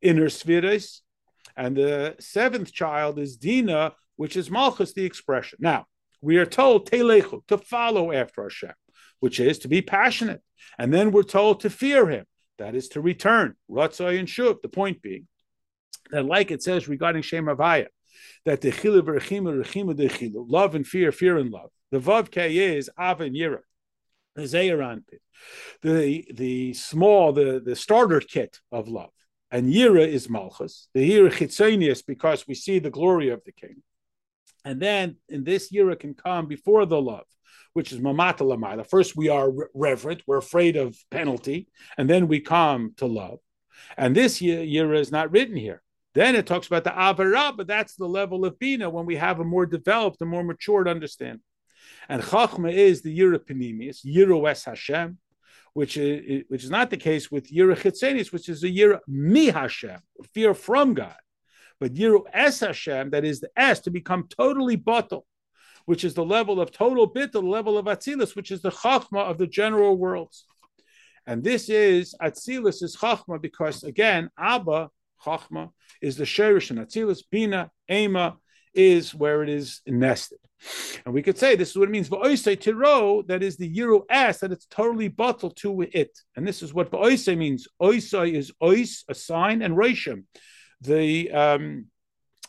inner 0.00 0.28
spheres, 0.28 1.02
and 1.56 1.76
the 1.76 2.16
seventh 2.20 2.72
child 2.72 3.18
is 3.18 3.36
Dina, 3.36 3.94
which 4.16 4.36
is 4.36 4.50
Malchus, 4.50 4.92
the 4.92 5.04
expression. 5.04 5.58
Now, 5.60 5.86
we 6.20 6.38
are 6.38 6.46
told 6.46 6.90
Telechu, 6.90 7.46
to 7.48 7.58
follow 7.58 8.12
after 8.12 8.44
Hashem, 8.44 8.74
which 9.20 9.40
is 9.40 9.58
to 9.60 9.68
be 9.68 9.82
passionate. 9.82 10.42
And 10.78 10.92
then 10.92 11.10
we're 11.10 11.22
told 11.22 11.60
to 11.60 11.70
fear 11.70 12.08
him. 12.08 12.26
That 12.58 12.74
is 12.74 12.88
to 12.90 13.00
return. 13.00 13.56
Ratzai 13.70 14.18
and 14.18 14.28
Shuv. 14.28 14.62
The 14.62 14.68
point 14.68 15.02
being 15.02 15.26
that, 16.10 16.26
like 16.26 16.50
it 16.50 16.62
says 16.62 16.86
regarding 16.86 17.22
Shem 17.22 17.46
Havaya, 17.46 17.88
that 18.44 18.60
the 18.60 18.70
chilu 18.70 19.02
v'rechima 19.02 19.64
rechima 19.64 19.96
de 19.96 20.08
chilu, 20.08 20.44
love 20.48 20.74
and 20.74 20.86
fear, 20.86 21.10
fear 21.10 21.38
and 21.38 21.50
love. 21.50 21.70
The 21.90 21.98
vav 21.98 22.30
k 22.30 22.76
is 22.76 22.90
av 22.98 23.20
and 23.20 23.34
yira. 23.34 23.60
The 24.36 24.42
zeyaran 24.42 25.02
the 25.82 26.24
the 26.32 26.74
small, 26.74 27.32
the 27.32 27.60
the 27.64 27.76
starter 27.76 28.20
kit 28.20 28.60
of 28.70 28.88
love, 28.88 29.10
and 29.52 29.72
yira 29.72 30.06
is 30.06 30.28
malchus. 30.28 30.88
The 30.94 31.08
yira 31.08 31.30
chitzonius 31.30 32.04
because 32.04 32.48
we 32.48 32.54
see 32.54 32.80
the 32.80 32.90
glory 32.90 33.28
of 33.28 33.42
the 33.44 33.52
king, 33.52 33.82
and 34.64 34.82
then 34.82 35.18
in 35.28 35.44
this 35.44 35.70
yira 35.70 35.96
can 35.98 36.14
come 36.14 36.46
before 36.46 36.86
the 36.86 37.00
love 37.00 37.26
which 37.72 37.92
is 37.92 38.00
mamata 38.00 38.40
lamayla. 38.40 38.88
First, 38.88 39.16
we 39.16 39.28
are 39.28 39.50
reverent, 39.74 40.22
we're 40.26 40.38
afraid 40.38 40.76
of 40.76 40.96
penalty, 41.10 41.68
and 41.96 42.08
then 42.08 42.28
we 42.28 42.40
come 42.40 42.92
to 42.98 43.06
love. 43.06 43.38
And 43.96 44.14
this 44.14 44.40
year 44.40 44.94
is 44.94 45.10
not 45.10 45.30
written 45.30 45.56
here. 45.56 45.82
Then 46.14 46.34
it 46.34 46.46
talks 46.46 46.66
about 46.66 46.84
the 46.84 46.90
avara, 46.90 47.56
but 47.56 47.66
that's 47.66 47.94
the 47.94 48.06
level 48.06 48.44
of 48.44 48.58
bina 48.58 48.90
when 48.90 49.06
we 49.06 49.16
have 49.16 49.40
a 49.40 49.44
more 49.44 49.64
developed, 49.64 50.20
a 50.20 50.26
more 50.26 50.44
matured 50.44 50.86
understanding. 50.86 51.40
And 52.08 52.22
chachma 52.22 52.72
is 52.72 53.00
the 53.02 53.18
yira 53.18 53.38
panemius, 53.38 54.04
yira 54.04 54.50
es 54.50 54.64
Hashem, 54.64 55.18
which 55.74 55.96
is 55.96 56.44
which 56.48 56.64
is 56.64 56.70
not 56.70 56.90
the 56.90 56.96
case 56.96 57.30
with 57.30 57.50
yira 57.50 57.76
chitzenis, 57.76 58.32
which 58.32 58.48
is 58.48 58.62
a 58.62 58.68
yira 58.68 59.00
mi 59.08 59.46
Hashem, 59.46 60.00
fear 60.34 60.54
from 60.54 60.94
God. 60.94 61.16
But 61.80 61.94
yira 61.94 62.22
es 62.32 62.60
Hashem, 62.60 63.10
that 63.10 63.24
is 63.24 63.40
the 63.40 63.50
s 63.56 63.80
to 63.80 63.90
become 63.90 64.28
totally 64.28 64.76
bottle 64.76 65.26
which 65.86 66.04
is 66.04 66.14
the 66.14 66.24
level 66.24 66.60
of 66.60 66.70
total 66.70 67.06
bit, 67.06 67.32
the 67.32 67.42
level 67.42 67.76
of 67.76 67.86
Atzilus, 67.86 68.36
which 68.36 68.50
is 68.50 68.62
the 68.62 68.70
Chachma 68.70 69.28
of 69.28 69.38
the 69.38 69.46
general 69.46 69.96
worlds. 69.96 70.44
And 71.26 71.42
this 71.42 71.68
is 71.68 72.14
Atzilus 72.20 72.82
is 72.82 72.96
Chachma 72.96 73.40
because 73.40 73.84
again, 73.84 74.30
Abba 74.38 74.90
Chachma 75.24 75.70
is 76.00 76.16
the 76.16 76.24
Sherish 76.24 76.70
and 76.70 76.80
Atzilus, 76.80 77.22
Bina, 77.30 77.70
Ema 77.90 78.36
is 78.74 79.14
where 79.14 79.42
it 79.42 79.48
is 79.48 79.80
nested. 79.86 80.38
And 81.04 81.12
we 81.12 81.22
could 81.22 81.38
say 81.38 81.56
this 81.56 81.70
is 81.70 81.76
what 81.76 81.88
it 81.88 81.92
means. 81.92 82.08
Tiro, 82.08 83.22
that 83.22 83.42
is 83.42 83.56
the 83.56 83.66
Euro 83.66 84.04
S, 84.08 84.38
that 84.40 84.52
it's 84.52 84.66
totally 84.66 85.08
bottled 85.08 85.56
to 85.58 85.82
it. 85.82 86.16
And 86.36 86.46
this 86.46 86.62
is 86.62 86.72
what 86.72 86.90
ba'oisei 86.90 87.36
means. 87.36 87.66
Oisei 87.80 88.34
is 88.34 88.52
ois, 88.62 89.02
a 89.08 89.14
sign, 89.14 89.62
and 89.62 89.76
reishim, 89.76 90.24
the 90.80 91.30
um, 91.32 91.86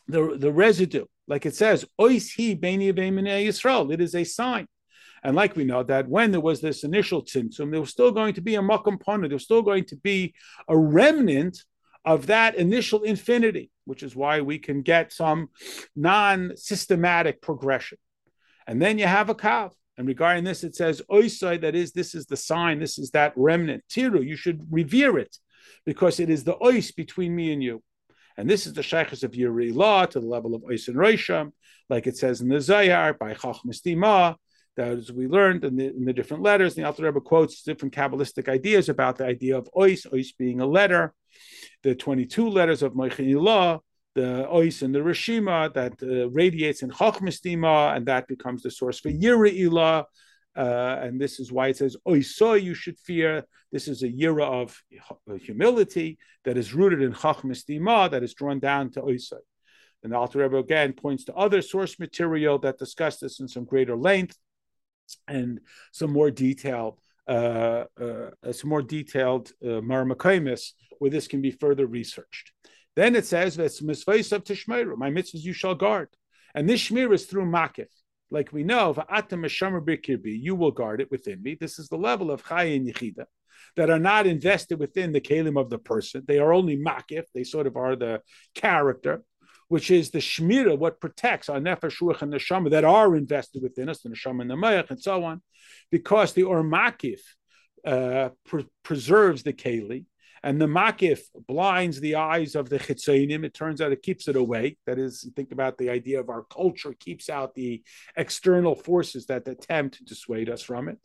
the 0.08 0.38
the 0.38 0.52
residue 0.52 1.06
like 1.28 1.46
it 1.46 1.56
says, 1.56 1.86
Ois 2.00 2.34
he 2.34 2.56
Yisrael. 2.56 3.94
It 3.94 4.02
is 4.02 4.16
a 4.16 4.24
sign. 4.24 4.68
And 5.24 5.36
like 5.36 5.56
we 5.56 5.64
know 5.64 5.84
that 5.84 6.10
when 6.10 6.32
there 6.32 6.42
was 6.42 6.60
this 6.60 6.84
initial 6.84 7.24
tzimtzum, 7.24 7.72
there 7.72 7.80
was 7.80 7.92
still 7.92 8.12
going 8.12 8.34
to 8.34 8.42
be 8.42 8.56
a 8.56 8.62
makom 8.62 9.00
there 9.22 9.30
was 9.30 9.44
still 9.44 9.62
going 9.62 9.86
to 9.86 9.96
be 9.96 10.34
a 10.68 10.78
remnant 10.78 11.64
of 12.06 12.28
that 12.28 12.56
initial 12.56 13.04
infinity, 13.04 13.72
which 13.86 14.04
is 14.04 14.16
why 14.16 14.42
we 14.42 14.60
can 14.60 14.82
get 14.82 15.14
some 15.14 15.50
non-systematic 15.96 17.42
progression. 17.42 17.98
And 18.68 18.82
then 18.82 18.98
you 18.98 19.06
have 19.06 19.30
a 19.30 19.36
kav. 19.36 19.72
And 19.98 20.08
regarding 20.08 20.44
this, 20.44 20.64
it 20.64 20.76
says 20.76 21.02
oisai, 21.12 21.62
that 21.62 21.76
is, 21.76 21.92
this 21.92 22.16
is 22.16 22.26
the 22.26 22.38
sign, 22.38 22.80
this 22.80 22.98
is 22.98 23.12
that 23.12 23.34
remnant. 23.36 23.84
Tiru, 23.90 24.26
you 24.26 24.36
should 24.36 24.66
revere 24.72 25.18
it 25.20 25.38
because 25.86 26.20
it 26.20 26.30
is 26.30 26.44
the 26.44 26.56
ois 26.56 26.96
between 26.96 27.36
me 27.36 27.54
and 27.54 27.62
you. 27.62 27.84
And 28.38 28.50
this 28.50 28.66
is 28.66 28.74
the 28.74 28.82
sheikhs 28.82 29.24
of 29.24 29.36
Yuri 29.36 29.72
law 29.72 30.06
to 30.08 30.20
the 30.20 30.26
level 30.26 30.56
of 30.56 30.64
Oisin 30.64 30.96
Reisham, 30.96 31.52
like 31.90 32.08
it 32.08 32.18
says 32.18 32.42
in 32.42 32.50
the 32.50 32.60
Zohar 32.60 33.14
by 33.14 33.36
Chachmas 33.36 33.82
Dima, 33.82 34.36
that 34.76 34.90
as 34.90 35.12
we 35.12 35.28
learned 35.28 35.64
in 35.64 35.76
the, 35.76 35.88
in 35.88 36.06
the 36.06 36.14
different 36.14 36.44
letters, 36.44 36.76
the 36.76 36.84
Alter 36.84 37.04
Rebbe 37.04 37.22
quotes 37.22 37.64
different 37.64 37.94
Kabbalistic 37.94 38.50
ideas 38.50 38.90
about 38.90 39.18
the 39.18 39.26
idea 39.26 39.58
of 39.58 39.70
Ois, 39.76 40.06
Ois 40.12 40.36
being 40.38 40.60
a 40.60 40.66
letter, 40.66 41.14
the 41.84 41.96
22 41.96 42.50
letters 42.50 42.82
of 42.82 42.94
Moichin 42.94 43.42
law, 43.42 43.80
the 44.16 44.48
Ois 44.52 44.82
and 44.82 44.94
the 44.94 45.00
Rishima 45.00 45.74
that 45.74 45.94
uh, 46.02 46.30
radiates 46.30 46.84
in 46.84 46.92
Chachmas 46.92 47.40
and 47.96 48.06
that 48.06 48.28
becomes 48.28 48.64
the 48.64 48.72
source 48.72 49.00
for 49.00 49.10
Yiri 49.10 49.60
Ilah, 49.62 50.06
uh, 50.56 51.00
and 51.02 51.20
this 51.20 51.40
is 51.40 51.52
why 51.52 51.68
it 51.70 51.78
says, 51.78 51.98
Oisoy, 52.08 52.62
you 52.62 52.74
should 52.74 53.00
fear. 53.00 53.44
This 53.72 53.88
is 53.88 54.04
a 54.04 54.08
yira 54.08 54.44
of 54.44 54.80
humility 55.42 56.20
that 56.46 56.58
is 56.58 56.74
rooted 56.74 57.02
in 57.02 57.14
Chachmas 57.14 57.64
that 58.12 58.24
is 58.24 58.34
drawn 58.36 58.60
down 58.60 58.92
to 58.92 59.02
Oisoy. 59.02 59.40
And 60.04 60.12
the 60.12 60.18
Alter 60.18 60.40
Rebbe 60.40 60.58
again 60.58 60.94
points 60.94 61.24
to 61.26 61.34
other 61.34 61.62
source 61.62 61.98
material 61.98 62.60
that 62.60 62.78
discuss 62.78 63.18
this 63.18 63.40
in 63.40 63.48
some 63.48 63.66
greater 63.66 63.96
length 63.96 64.38
and 65.28 65.60
some 65.92 66.12
more 66.12 66.32
detail, 66.32 67.00
uh, 67.28 67.86
uh, 68.02 68.30
some 68.52 68.70
more 68.70 68.82
detailed 68.82 69.52
uh, 69.66 69.82
where 71.00 71.12
this 71.12 71.28
can 71.28 71.42
be 71.42 71.52
further 71.52 71.86
researched. 71.86 72.52
Then 72.96 73.16
it 73.16 73.26
says, 73.26 73.56
"That's 73.56 73.82
of 74.32 74.44
tishmeru. 74.44 74.98
My 74.98 75.10
mitzvahs 75.10 75.44
you 75.44 75.54
shall 75.54 75.76
guard." 75.76 76.10
And 76.56 76.70
this 76.70 76.90
shmir 76.90 77.14
is 77.14 77.26
through 77.26 77.46
makif 77.46 77.88
like 78.34 78.52
we 78.52 78.64
know, 78.64 78.94
you 80.26 80.56
will 80.56 80.72
guard 80.72 81.02
it 81.02 81.12
within 81.12 81.42
me. 81.42 81.56
This 81.56 81.78
is 81.78 81.88
the 81.88 81.98
level 81.98 82.32
of 82.32 82.44
Chaya 82.44 82.76
and 82.76 82.88
Yechida 82.88 83.26
that 83.78 83.92
are 83.92 84.00
not 84.00 84.26
invested 84.26 84.80
within 84.80 85.12
the 85.12 85.22
kalim 85.22 85.58
of 85.60 85.70
the 85.70 85.78
person. 85.78 86.24
They 86.28 86.40
are 86.40 86.52
only 86.52 86.76
makif. 86.76 87.26
They 87.34 87.44
sort 87.44 87.68
of 87.68 87.78
are 87.78 87.96
the 87.96 88.22
character, 88.56 89.24
which 89.74 89.90
is 89.90 90.12
the 90.12 90.20
shmira, 90.20 90.78
what 90.78 91.02
protects 91.02 91.50
our 91.50 91.60
nefesh, 91.60 92.00
ruach, 92.00 92.22
and 92.22 92.32
neshama 92.32 92.70
that 92.70 92.84
are 92.84 93.16
invested 93.16 93.64
within 93.64 93.90
us, 93.90 94.02
the 94.02 94.10
neshama 94.10 94.42
and 94.42 94.52
the 94.52 94.56
mayach, 94.56 94.92
and 94.92 95.02
so 95.02 95.24
on, 95.24 95.42
because 95.90 96.34
the 96.34 96.44
or 96.44 96.62
makif 96.62 97.22
uh, 97.84 98.30
pre- 98.46 98.68
preserves 98.84 99.42
the 99.42 99.52
keli 99.52 100.06
and 100.44 100.62
the 100.62 100.68
makif 100.68 101.22
blinds 101.48 102.00
the 102.00 102.14
eyes 102.14 102.54
of 102.54 102.70
the 102.70 102.78
chitzonim. 102.78 103.44
It 103.44 103.56
turns 103.56 103.82
out 103.82 103.92
it 103.92 104.04
keeps 104.04 104.28
it 104.28 104.36
awake. 104.36 104.78
That 104.86 105.00
is, 105.00 105.28
think 105.36 105.52
about 105.52 105.80
the 105.80 105.90
idea 105.90 106.20
of 106.20 106.30
our 106.30 106.44
culture 106.44 106.94
keeps 106.94 107.28
out 107.28 107.56
the 107.56 107.82
external 108.16 108.76
forces 108.76 109.26
that 109.26 109.48
attempt 109.48 109.98
to 109.98 110.04
dissuade 110.04 110.52
us 110.52 110.62
from 110.62 110.88
it. 110.88 111.00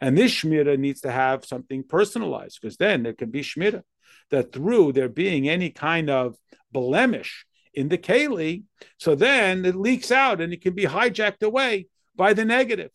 And 0.00 0.16
this 0.16 0.32
shmira 0.32 0.78
needs 0.78 1.00
to 1.00 1.10
have 1.10 1.44
something 1.44 1.82
personalized 1.82 2.60
because 2.62 2.76
then 2.76 3.02
there 3.02 3.14
can 3.14 3.32
be 3.32 3.40
shmira 3.40 3.82
that 4.30 4.52
through 4.52 4.92
there 4.92 5.08
being 5.08 5.48
any 5.48 5.70
kind 5.70 6.08
of 6.08 6.36
blemish 6.70 7.46
in 7.74 7.88
the 7.88 7.98
keli, 7.98 8.64
so 8.98 9.14
then 9.14 9.64
it 9.64 9.74
leaks 9.74 10.10
out 10.10 10.40
and 10.40 10.52
it 10.52 10.62
can 10.62 10.74
be 10.74 10.84
hijacked 10.84 11.42
away 11.42 11.86
by 12.14 12.32
the 12.34 12.44
negative. 12.44 12.90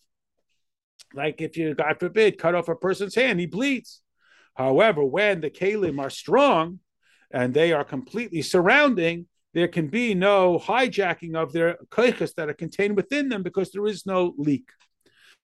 Like 1.13 1.41
if 1.41 1.57
you, 1.57 1.73
God 1.73 1.99
forbid, 1.99 2.37
cut 2.37 2.55
off 2.55 2.67
a 2.67 2.75
person's 2.75 3.15
hand, 3.15 3.39
he 3.39 3.45
bleeds. 3.45 4.01
However, 4.55 5.03
when 5.03 5.41
the 5.41 5.49
kalim 5.49 5.99
are 5.99 6.09
strong 6.09 6.79
and 7.31 7.53
they 7.53 7.73
are 7.73 7.83
completely 7.83 8.41
surrounding, 8.41 9.27
there 9.53 9.67
can 9.67 9.87
be 9.87 10.13
no 10.13 10.59
hijacking 10.59 11.35
of 11.35 11.53
their 11.53 11.77
koiches 11.89 12.33
that 12.35 12.49
are 12.49 12.53
contained 12.53 12.95
within 12.95 13.29
them 13.29 13.43
because 13.43 13.71
there 13.71 13.87
is 13.87 14.05
no 14.05 14.33
leak. 14.37 14.69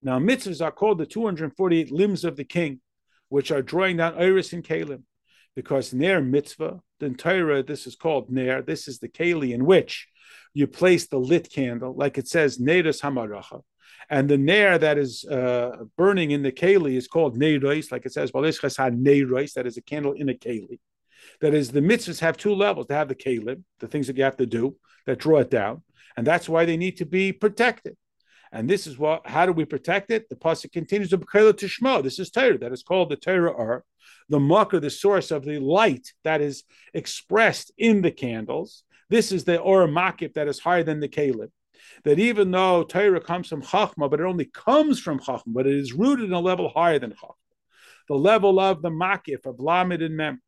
Now, 0.02 0.20
mitzvahs 0.20 0.64
are 0.64 0.72
called 0.72 0.98
the 0.98 1.06
248 1.06 1.92
limbs 1.92 2.26
of 2.26 2.36
the 2.36 2.44
king, 2.44 2.82
which 3.30 3.52
are 3.52 3.62
drawing 3.62 3.98
down 3.98 4.16
iris 4.16 4.52
and 4.54 4.64
kalim, 4.64 5.04
because 5.56 5.94
ner 5.94 6.22
mitzvah, 6.22 6.80
the 7.00 7.06
entire 7.06 7.62
this 7.62 7.88
is 7.88 7.96
called 7.96 8.30
ner. 8.30 8.62
This 8.62 8.88
is 8.88 9.00
the 9.00 9.10
keli 9.10 9.54
in 9.54 9.66
which 9.66 10.08
you 10.54 10.68
place 10.68 11.08
the 11.08 11.18
lit 11.18 11.50
candle, 11.52 11.94
like 11.96 12.18
it 12.18 12.28
says 12.28 12.60
nedas 12.60 13.02
hamaracha, 13.02 13.62
and 14.10 14.30
the 14.30 14.38
nair 14.38 14.78
that 14.78 14.98
is 14.98 15.26
uh, 15.26 15.72
burning 15.98 16.32
in 16.32 16.44
the 16.44 16.52
keli 16.52 16.96
is 16.96 17.08
called 17.08 17.38
neiros, 17.38 17.92
like 17.92 18.06
it 18.06 18.14
says, 18.14 18.32
that 18.32 19.64
is 19.66 19.78
a 19.78 19.82
candle 19.82 20.14
in 20.14 20.30
a 20.30 20.34
keli. 20.34 20.80
That 21.42 21.54
is, 21.54 21.72
the 21.72 21.82
mitzvahs 21.82 22.20
have 22.20 22.38
two 22.38 22.54
levels. 22.54 22.88
They 22.88 22.96
have 22.96 23.08
the 23.08 23.16
kalim, 23.16 23.64
the 23.80 23.88
things 23.88 24.08
that 24.08 24.18
you 24.18 24.24
have 24.24 24.38
to 24.38 24.46
do 24.46 24.76
that 25.06 25.20
draw 25.20 25.40
it 25.40 25.50
down, 25.50 25.84
and 26.16 26.28
that's 26.28 26.50
why 26.50 26.66
they 26.66 26.78
need 26.78 26.98
to 26.98 27.06
be 27.06 27.32
protected. 27.32 27.96
And 28.54 28.70
this 28.70 28.86
is 28.86 29.00
what. 29.00 29.28
How 29.28 29.48
do 29.48 29.52
we 29.52 29.66
protect 29.66 30.12
it? 30.12 30.30
The 30.30 30.36
pasuk 30.36 30.72
continues 30.72 31.10
to 31.10 31.18
to 31.18 31.66
shmo. 31.66 32.04
This 32.04 32.20
is 32.20 32.30
Torah 32.30 32.60
that 32.60 32.72
is 32.72 32.84
called 32.84 33.10
the 33.10 33.16
Torah 33.16 33.52
or 33.52 33.84
the 34.30 34.40
mucker, 34.40 34.80
the 34.80 34.92
source 34.92 35.32
of 35.32 35.44
the 35.44 35.58
light 35.58 36.14
that 36.24 36.40
is 36.40 36.64
expressed 36.94 37.72
in 37.80 38.04
the 38.04 38.12
candles. 38.12 38.84
This 39.10 39.32
is 39.32 39.44
the 39.44 39.58
or 39.60 39.88
makif 39.88 40.36
that 40.36 40.48
is 40.48 40.60
higher 40.60 40.84
than 40.84 41.00
the 41.00 41.10
kalim. 41.10 41.50
That 42.04 42.20
even 42.20 42.52
though 42.52 42.84
Torah 42.84 43.20
comes 43.20 43.48
from 43.48 43.64
chachma, 43.64 44.10
but 44.10 44.20
it 44.20 44.26
only 44.26 44.46
comes 44.46 45.00
from 45.00 45.20
chachma, 45.20 45.48
but 45.48 45.66
it 45.66 45.76
is 45.76 45.92
rooted 45.92 46.26
in 46.26 46.34
a 46.34 46.40
level 46.40 46.70
higher 46.70 47.00
than 47.00 47.12
chachma, 47.12 47.34
the 48.08 48.16
level 48.16 48.60
of 48.60 48.84
the 48.84 48.92
makif 48.92 49.48
of 49.48 49.60
lamed 49.60 50.04
and 50.04 50.16
mem. 50.16 50.42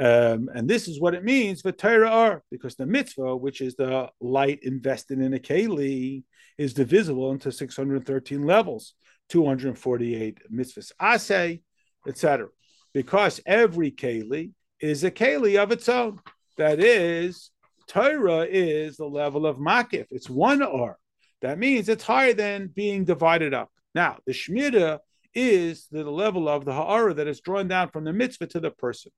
Um, 0.00 0.48
and 0.54 0.68
this 0.68 0.88
is 0.88 1.00
what 1.00 1.14
it 1.14 1.24
means 1.24 1.60
for 1.60 1.72
Torah 1.72 2.40
because 2.50 2.76
the 2.76 2.86
mitzvah, 2.86 3.36
which 3.36 3.60
is 3.60 3.74
the 3.74 4.08
light 4.20 4.60
invested 4.62 5.20
in 5.20 5.34
a 5.34 5.38
keli, 5.38 6.24
is 6.56 6.74
divisible 6.74 7.30
into 7.32 7.52
613 7.52 8.44
levels, 8.44 8.94
248 9.28 10.38
mitzvahs 10.52 10.92
asay, 11.00 11.62
etc. 12.08 12.48
Because 12.94 13.40
every 13.46 13.90
keli 13.90 14.52
is 14.80 15.04
a 15.04 15.10
keli 15.10 15.62
of 15.62 15.72
its 15.72 15.88
own. 15.88 16.20
That 16.56 16.80
is, 16.80 17.50
Torah 17.86 18.46
is 18.48 18.96
the 18.96 19.06
level 19.06 19.46
of 19.46 19.58
makif. 19.58 20.06
It's 20.10 20.28
one 20.28 20.62
R. 20.62 20.98
That 21.42 21.58
means 21.58 21.88
it's 21.88 22.04
higher 22.04 22.34
than 22.34 22.68
being 22.68 23.04
divided 23.04 23.52
up. 23.52 23.70
Now, 23.94 24.18
the 24.26 24.32
Shemitah 24.32 25.00
is 25.34 25.86
the 25.90 26.08
level 26.08 26.48
of 26.48 26.64
the 26.64 26.72
Ha'ara 26.72 27.14
that 27.14 27.26
is 27.26 27.40
drawn 27.40 27.68
down 27.68 27.88
from 27.90 28.04
the 28.04 28.12
mitzvah 28.12 28.46
to 28.48 28.60
the 28.60 28.70
person. 28.70 29.12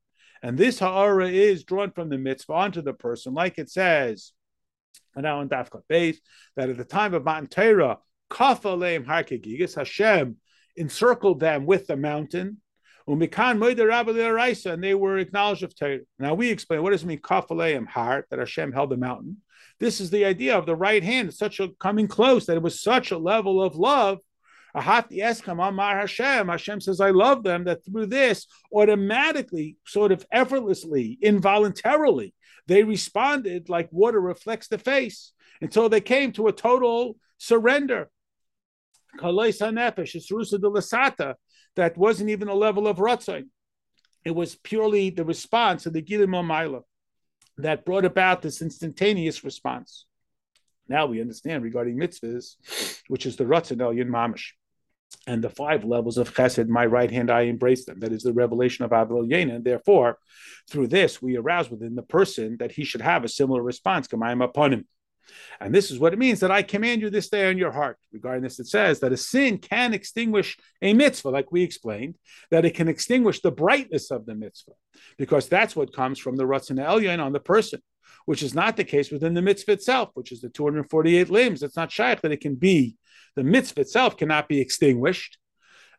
And 0.45 0.59
this 0.59 0.79
ha'ara 0.79 1.31
is 1.31 1.65
drawn 1.65 1.91
from 1.91 2.11
the 2.11 2.19
mitzvah 2.19 2.53
onto 2.53 2.83
the 2.83 2.93
person, 2.93 3.33
like 3.33 3.57
it 3.59 3.71
says, 3.71 4.33
and 5.17 5.23
now 5.23 5.41
in 5.41 5.49
Dafka 5.49 5.81
base, 5.89 6.21
that 6.55 6.69
at 6.69 6.77
the 6.77 6.85
time 6.85 7.15
of 7.15 7.25
Matan 7.25 7.47
Torah, 7.47 7.97
Kafaleim 8.31 9.07
Harkegigas, 9.07 9.75
Hashem 9.75 10.37
encircled 10.77 11.41
them 11.41 11.65
with 11.65 11.87
the 11.87 11.97
mountain. 11.97 12.59
And 13.07 13.23
they 13.23 14.95
were 14.95 15.19
acknowledged 15.19 15.63
of 15.63 15.75
Torah. 15.75 16.01
Now 16.19 16.35
we 16.35 16.51
explain 16.51 16.83
what 16.83 16.91
does 16.91 17.05
it 17.05 17.07
mean 17.07 17.21
kafaleim 17.21 17.87
heart 17.87 18.27
that 18.29 18.39
Hashem 18.39 18.73
held 18.73 18.91
the 18.91 18.99
mountain. 18.99 19.39
This 19.81 19.99
is 19.99 20.11
the 20.11 20.27
idea 20.27 20.59
of 20.59 20.67
the 20.67 20.77
right 20.77 21.03
hand, 21.03 21.33
such 21.33 21.59
a 21.59 21.71
coming 21.81 22.07
close 22.07 22.45
that 22.47 22.57
it 22.59 22.63
was 22.63 22.83
such 22.83 23.13
a 23.13 23.19
level 23.19 23.63
of 23.63 23.77
love 23.77 24.19
Ahati 24.75 25.19
Eskam 25.19 25.67
Amar 25.67 26.01
Hashem. 26.01 26.49
Hashem 26.49 26.81
says, 26.81 27.01
I 27.01 27.11
love 27.11 27.45
them, 27.45 27.65
that 27.65 27.85
through 27.85 28.07
this, 28.07 28.47
automatically, 28.73 29.77
sort 29.87 30.11
of 30.11 30.27
effortlessly, 30.33 31.19
involuntarily, 31.23 32.35
they 32.67 32.83
responded 32.83 33.69
like 33.69 33.89
water 33.93 34.21
reflects 34.21 34.69
the 34.69 34.79
face 34.79 35.33
until 35.61 35.89
they 35.89 36.01
came 36.01 36.33
to 36.33 36.49
a 36.49 36.53
total 36.53 37.17
surrender. 37.39 38.11
That 39.21 39.33
wasn't 41.97 42.31
even 42.31 42.49
a 42.49 42.55
level 42.55 42.89
of 42.89 42.97
ratzon. 42.97 43.45
It 44.25 44.35
was 44.35 44.57
purely 44.57 45.11
the 45.11 45.25
response 45.25 45.87
of 45.87 45.93
the 45.93 46.03
Gilim 46.03 46.31
Maila 46.31 46.83
that 47.59 47.85
brought 47.85 48.05
about 48.05 48.43
this 48.43 48.61
instantaneous 48.61 49.45
response. 49.45 50.07
Now 50.89 51.07
we 51.07 51.21
understand 51.21 51.63
regarding 51.63 51.97
mitzvahs, 51.97 52.57
which 53.09 53.27
is 53.27 53.37
the 53.37 53.45
Ratzon 53.45 53.77
Elyon 53.77 54.09
Mamish 54.09 54.51
and 55.27 55.43
the 55.43 55.51
five 55.51 55.85
levels 55.85 56.19
of 56.19 56.35
chesed, 56.35 56.69
my 56.69 56.85
right 56.85 57.11
hand, 57.11 57.31
I 57.31 57.43
embrace 57.43 57.85
them. 57.87 58.01
That 58.01 58.13
is 58.13 58.23
the 58.23 58.33
revelation 58.33 58.85
of 58.85 58.93
Avil 58.93 59.27
Yena. 59.27 59.57
And 59.57 59.65
therefore, 59.65 60.19
through 60.69 60.89
this, 60.89 61.23
we 61.23 61.37
arouse 61.37 61.71
within 61.71 61.95
the 61.95 62.03
person 62.03 62.57
that 62.59 62.73
he 62.73 62.85
should 62.85 63.01
have 63.01 63.25
a 63.25 63.29
similar 63.29 63.63
response, 63.63 64.09
am 64.13 64.43
upon 64.43 64.73
him. 64.73 64.87
And 65.59 65.75
this 65.75 65.91
is 65.91 65.99
what 65.99 66.13
it 66.13 66.19
means 66.19 66.41
that 66.41 66.51
I 66.51 66.63
command 66.63 67.01
you 67.01 67.09
this 67.09 67.31
day 67.31 67.49
on 67.49 67.57
your 67.57 67.73
heart. 67.73 67.99
Regarding 68.13 68.43
this, 68.43 68.61
it 68.61 68.67
says 68.67 69.01
that 69.01 69.13
a 69.13 69.17
sin 69.17 69.57
can 69.57 69.95
extinguish 69.95 70.59
a 70.83 70.93
mitzvah, 70.93 71.31
like 71.31 71.51
we 71.51 71.63
explained, 71.63 72.17
that 72.51 72.67
it 72.67 72.75
can 72.75 72.89
extinguish 72.89 73.41
the 73.41 73.51
brightness 73.51 74.11
of 74.11 74.27
the 74.27 74.35
mitzvah, 74.35 74.73
because 75.17 75.49
that's 75.49 75.75
what 75.75 75.95
comes 75.95 76.19
from 76.19 76.37
the 76.37 76.45
Ratzon 76.45 76.79
Elyon 76.79 77.25
on 77.25 77.33
the 77.33 77.41
person, 77.41 77.81
which 78.27 78.43
is 78.43 78.55
not 78.55 78.77
the 78.77 78.85
case 78.85 79.11
within 79.11 79.33
the 79.33 79.43
mitzvah 79.43 79.73
itself, 79.73 80.11
which 80.13 80.33
is 80.33 80.43
the 80.43 80.51
248 80.51 81.31
limbs. 81.31 81.63
It's 81.63 81.77
not 81.77 81.91
shaykh 81.91 82.21
that 82.21 82.33
it 82.33 82.41
can 82.41 82.57
be 82.57 82.97
the 83.37 83.45
mitzvah 83.45 83.83
itself 83.83 84.17
cannot 84.17 84.49
be 84.49 84.61
extinguished, 84.61 85.39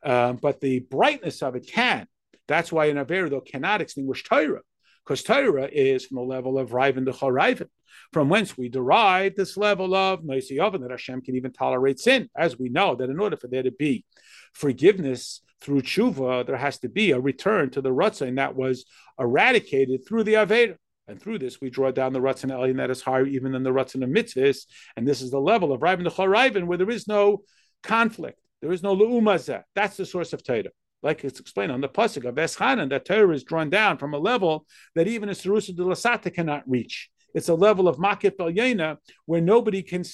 um, 0.04 0.38
but 0.42 0.62
the 0.62 0.80
brightness 0.80 1.42
of 1.42 1.56
it 1.56 1.68
can. 1.68 2.08
That's 2.48 2.72
why 2.72 2.86
an 2.86 2.98
Aver, 2.98 3.30
though, 3.30 3.42
cannot 3.42 3.82
extinguish 3.82 4.24
Torah, 4.24 4.62
because 5.04 5.24
Torah 5.24 5.70
is 5.72 6.06
from 6.06 6.18
the 6.18 6.24
level 6.24 6.60
of 6.60 6.74
Riven 6.74 7.06
to 7.06 7.12
Chorayven, 7.12 7.70
from 8.14 8.30
whence 8.30 8.58
we 8.58 8.70
derive 8.70 9.36
this 9.36 9.58
level 9.58 9.96
of 9.96 10.22
Noisi 10.22 10.60
Oven, 10.60 10.82
that 10.82 10.92
Hashem 10.92 11.22
can 11.22 11.36
even 11.36 11.52
tolerate 11.52 12.00
sin. 12.00 12.30
As 12.36 12.60
we 12.60 12.70
know 12.70 12.96
that 12.96 13.10
in 13.10 13.20
order 13.20 13.38
for 13.38 13.48
there 13.48 13.64
to 13.64 13.72
be 13.72 14.06
forgiveness 14.54 15.42
through 15.62 15.82
tshuva, 15.82 16.46
there 16.46 16.58
has 16.58 16.78
to 16.80 16.90
be 16.90 17.12
a 17.12 17.20
return 17.20 17.72
to 17.72 17.82
the 17.82 17.90
Ratzin 17.90 18.36
that 18.36 18.56
was 18.56 18.86
eradicated 19.20 20.08
through 20.08 20.24
the 20.24 20.36
Aveda. 20.36 20.78
And 21.08 21.22
through 21.22 21.40
this, 21.40 21.62
we 21.62 21.70
draw 21.70 21.92
down 21.92 22.14
the 22.14 22.20
Ratzin 22.20 22.52
Elyon 22.52 22.78
that 22.78 22.90
is 22.90 23.02
higher 23.02 23.26
even 23.26 23.52
than 23.52 23.64
the 23.64 23.72
Ratzin 23.72 24.04
of 24.04 24.10
mitzvahs. 24.10 24.66
And 24.96 25.08
this 25.08 25.22
is 25.22 25.32
the 25.32 25.40
level 25.40 25.72
of 25.72 25.82
Raven 25.82 26.06
Chorayven 26.06 26.66
where 26.66 26.78
there 26.78 26.90
is 26.90 27.08
no 27.08 27.44
conflict. 27.84 28.40
There 28.62 28.72
is 28.72 28.82
no 28.82 28.96
Lu'umazah. 28.96 29.64
That's 29.76 29.98
the 29.98 30.06
source 30.06 30.34
of 30.34 30.44
Torah. 30.44 30.72
Like 31.04 31.24
it's 31.24 31.40
explained 31.40 31.72
on 31.72 31.82
the 31.82 31.90
Pasuk 31.90 32.26
of 32.28 32.36
Eschanan, 32.36 32.90
that 32.90 33.06
Torah 33.06 33.36
is 33.36 33.44
drawn 33.44 33.70
down 33.70 34.00
from 34.00 34.16
a 34.16 34.18
level 34.18 34.66
that 34.96 35.08
even 35.08 35.30
a 35.30 35.34
Sarusa 35.34 35.76
de 35.76 35.84
Lasata 35.84 36.34
cannot 36.34 36.68
reach. 36.68 37.10
It's 37.36 37.50
a 37.50 37.54
level 37.54 37.88
of 37.90 37.98
Makif 37.98 38.38
Yena 38.38 38.98
where 39.26 39.42
nobody 39.42 39.84
can 39.84 40.06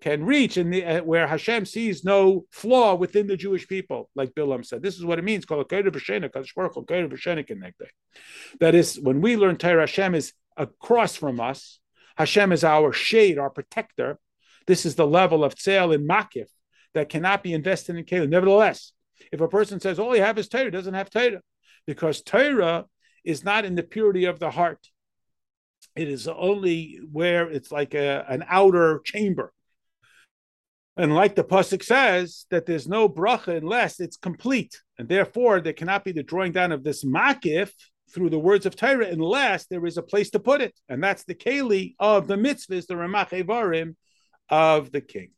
can 0.00 0.24
reach, 0.24 0.56
and 0.56 0.74
uh, 0.74 1.02
where 1.02 1.28
Hashem 1.28 1.66
sees 1.66 2.04
no 2.04 2.46
flaw 2.50 2.96
within 2.96 3.28
the 3.28 3.36
Jewish 3.36 3.68
people, 3.68 4.10
like 4.16 4.34
Bilam 4.34 4.66
said. 4.66 4.82
This 4.82 4.96
is 4.96 5.04
what 5.04 5.20
it 5.20 5.24
means. 5.24 5.46
Called 5.46 5.68
That 5.68 6.74
is, 8.74 9.00
when 9.00 9.20
we 9.20 9.36
learn 9.36 9.56
Torah, 9.56 9.82
Hashem 9.82 10.16
is 10.16 10.32
across 10.56 11.14
from 11.14 11.38
us. 11.38 11.78
Hashem 12.16 12.50
is 12.50 12.64
our 12.64 12.92
shade, 12.92 13.38
our 13.38 13.50
protector. 13.50 14.18
This 14.66 14.84
is 14.84 14.96
the 14.96 15.06
level 15.06 15.44
of 15.44 15.54
tzel 15.54 15.92
and 15.92 16.08
makif 16.08 16.48
that 16.94 17.08
cannot 17.08 17.44
be 17.44 17.52
invested 17.52 17.94
in 17.96 18.04
Caleb. 18.04 18.30
Nevertheless, 18.30 18.92
if 19.30 19.40
a 19.40 19.48
person 19.48 19.78
says 19.78 20.00
all 20.00 20.16
you 20.16 20.22
have 20.22 20.38
is 20.38 20.48
Torah, 20.48 20.72
doesn't 20.72 20.94
have 20.94 21.08
Torah, 21.08 21.40
because 21.86 22.20
Torah 22.22 22.86
is 23.24 23.44
not 23.44 23.64
in 23.64 23.76
the 23.76 23.84
purity 23.84 24.24
of 24.24 24.40
the 24.40 24.50
heart. 24.50 24.88
It 25.96 26.08
is 26.08 26.28
only 26.28 27.00
where 27.10 27.50
it's 27.50 27.70
like 27.70 27.94
a, 27.94 28.24
an 28.28 28.44
outer 28.48 29.00
chamber. 29.04 29.52
And 30.96 31.14
like 31.14 31.34
the 31.34 31.44
Pasuk 31.44 31.82
says, 31.82 32.46
that 32.50 32.66
there's 32.66 32.86
no 32.86 33.08
bracha 33.08 33.56
unless 33.56 33.98
it's 33.98 34.16
complete. 34.16 34.80
And 34.98 35.08
therefore, 35.08 35.60
there 35.60 35.72
cannot 35.72 36.04
be 36.04 36.12
the 36.12 36.22
drawing 36.22 36.52
down 36.52 36.70
of 36.70 36.84
this 36.84 37.04
makif 37.04 37.70
through 38.12 38.30
the 38.30 38.38
words 38.38 38.64
of 38.64 38.76
Torah 38.76 39.08
unless 39.08 39.66
there 39.66 39.84
is 39.86 39.96
a 39.96 40.02
place 40.02 40.30
to 40.30 40.38
put 40.38 40.60
it. 40.60 40.78
And 40.88 41.02
that's 41.02 41.24
the 41.24 41.34
keli 41.34 41.94
of 41.98 42.28
the 42.28 42.36
mitzvahs, 42.36 42.86
the 42.86 42.94
Ramach 42.94 43.30
Evarim 43.30 43.96
of 44.48 44.92
the 44.92 45.00
king. 45.00 45.30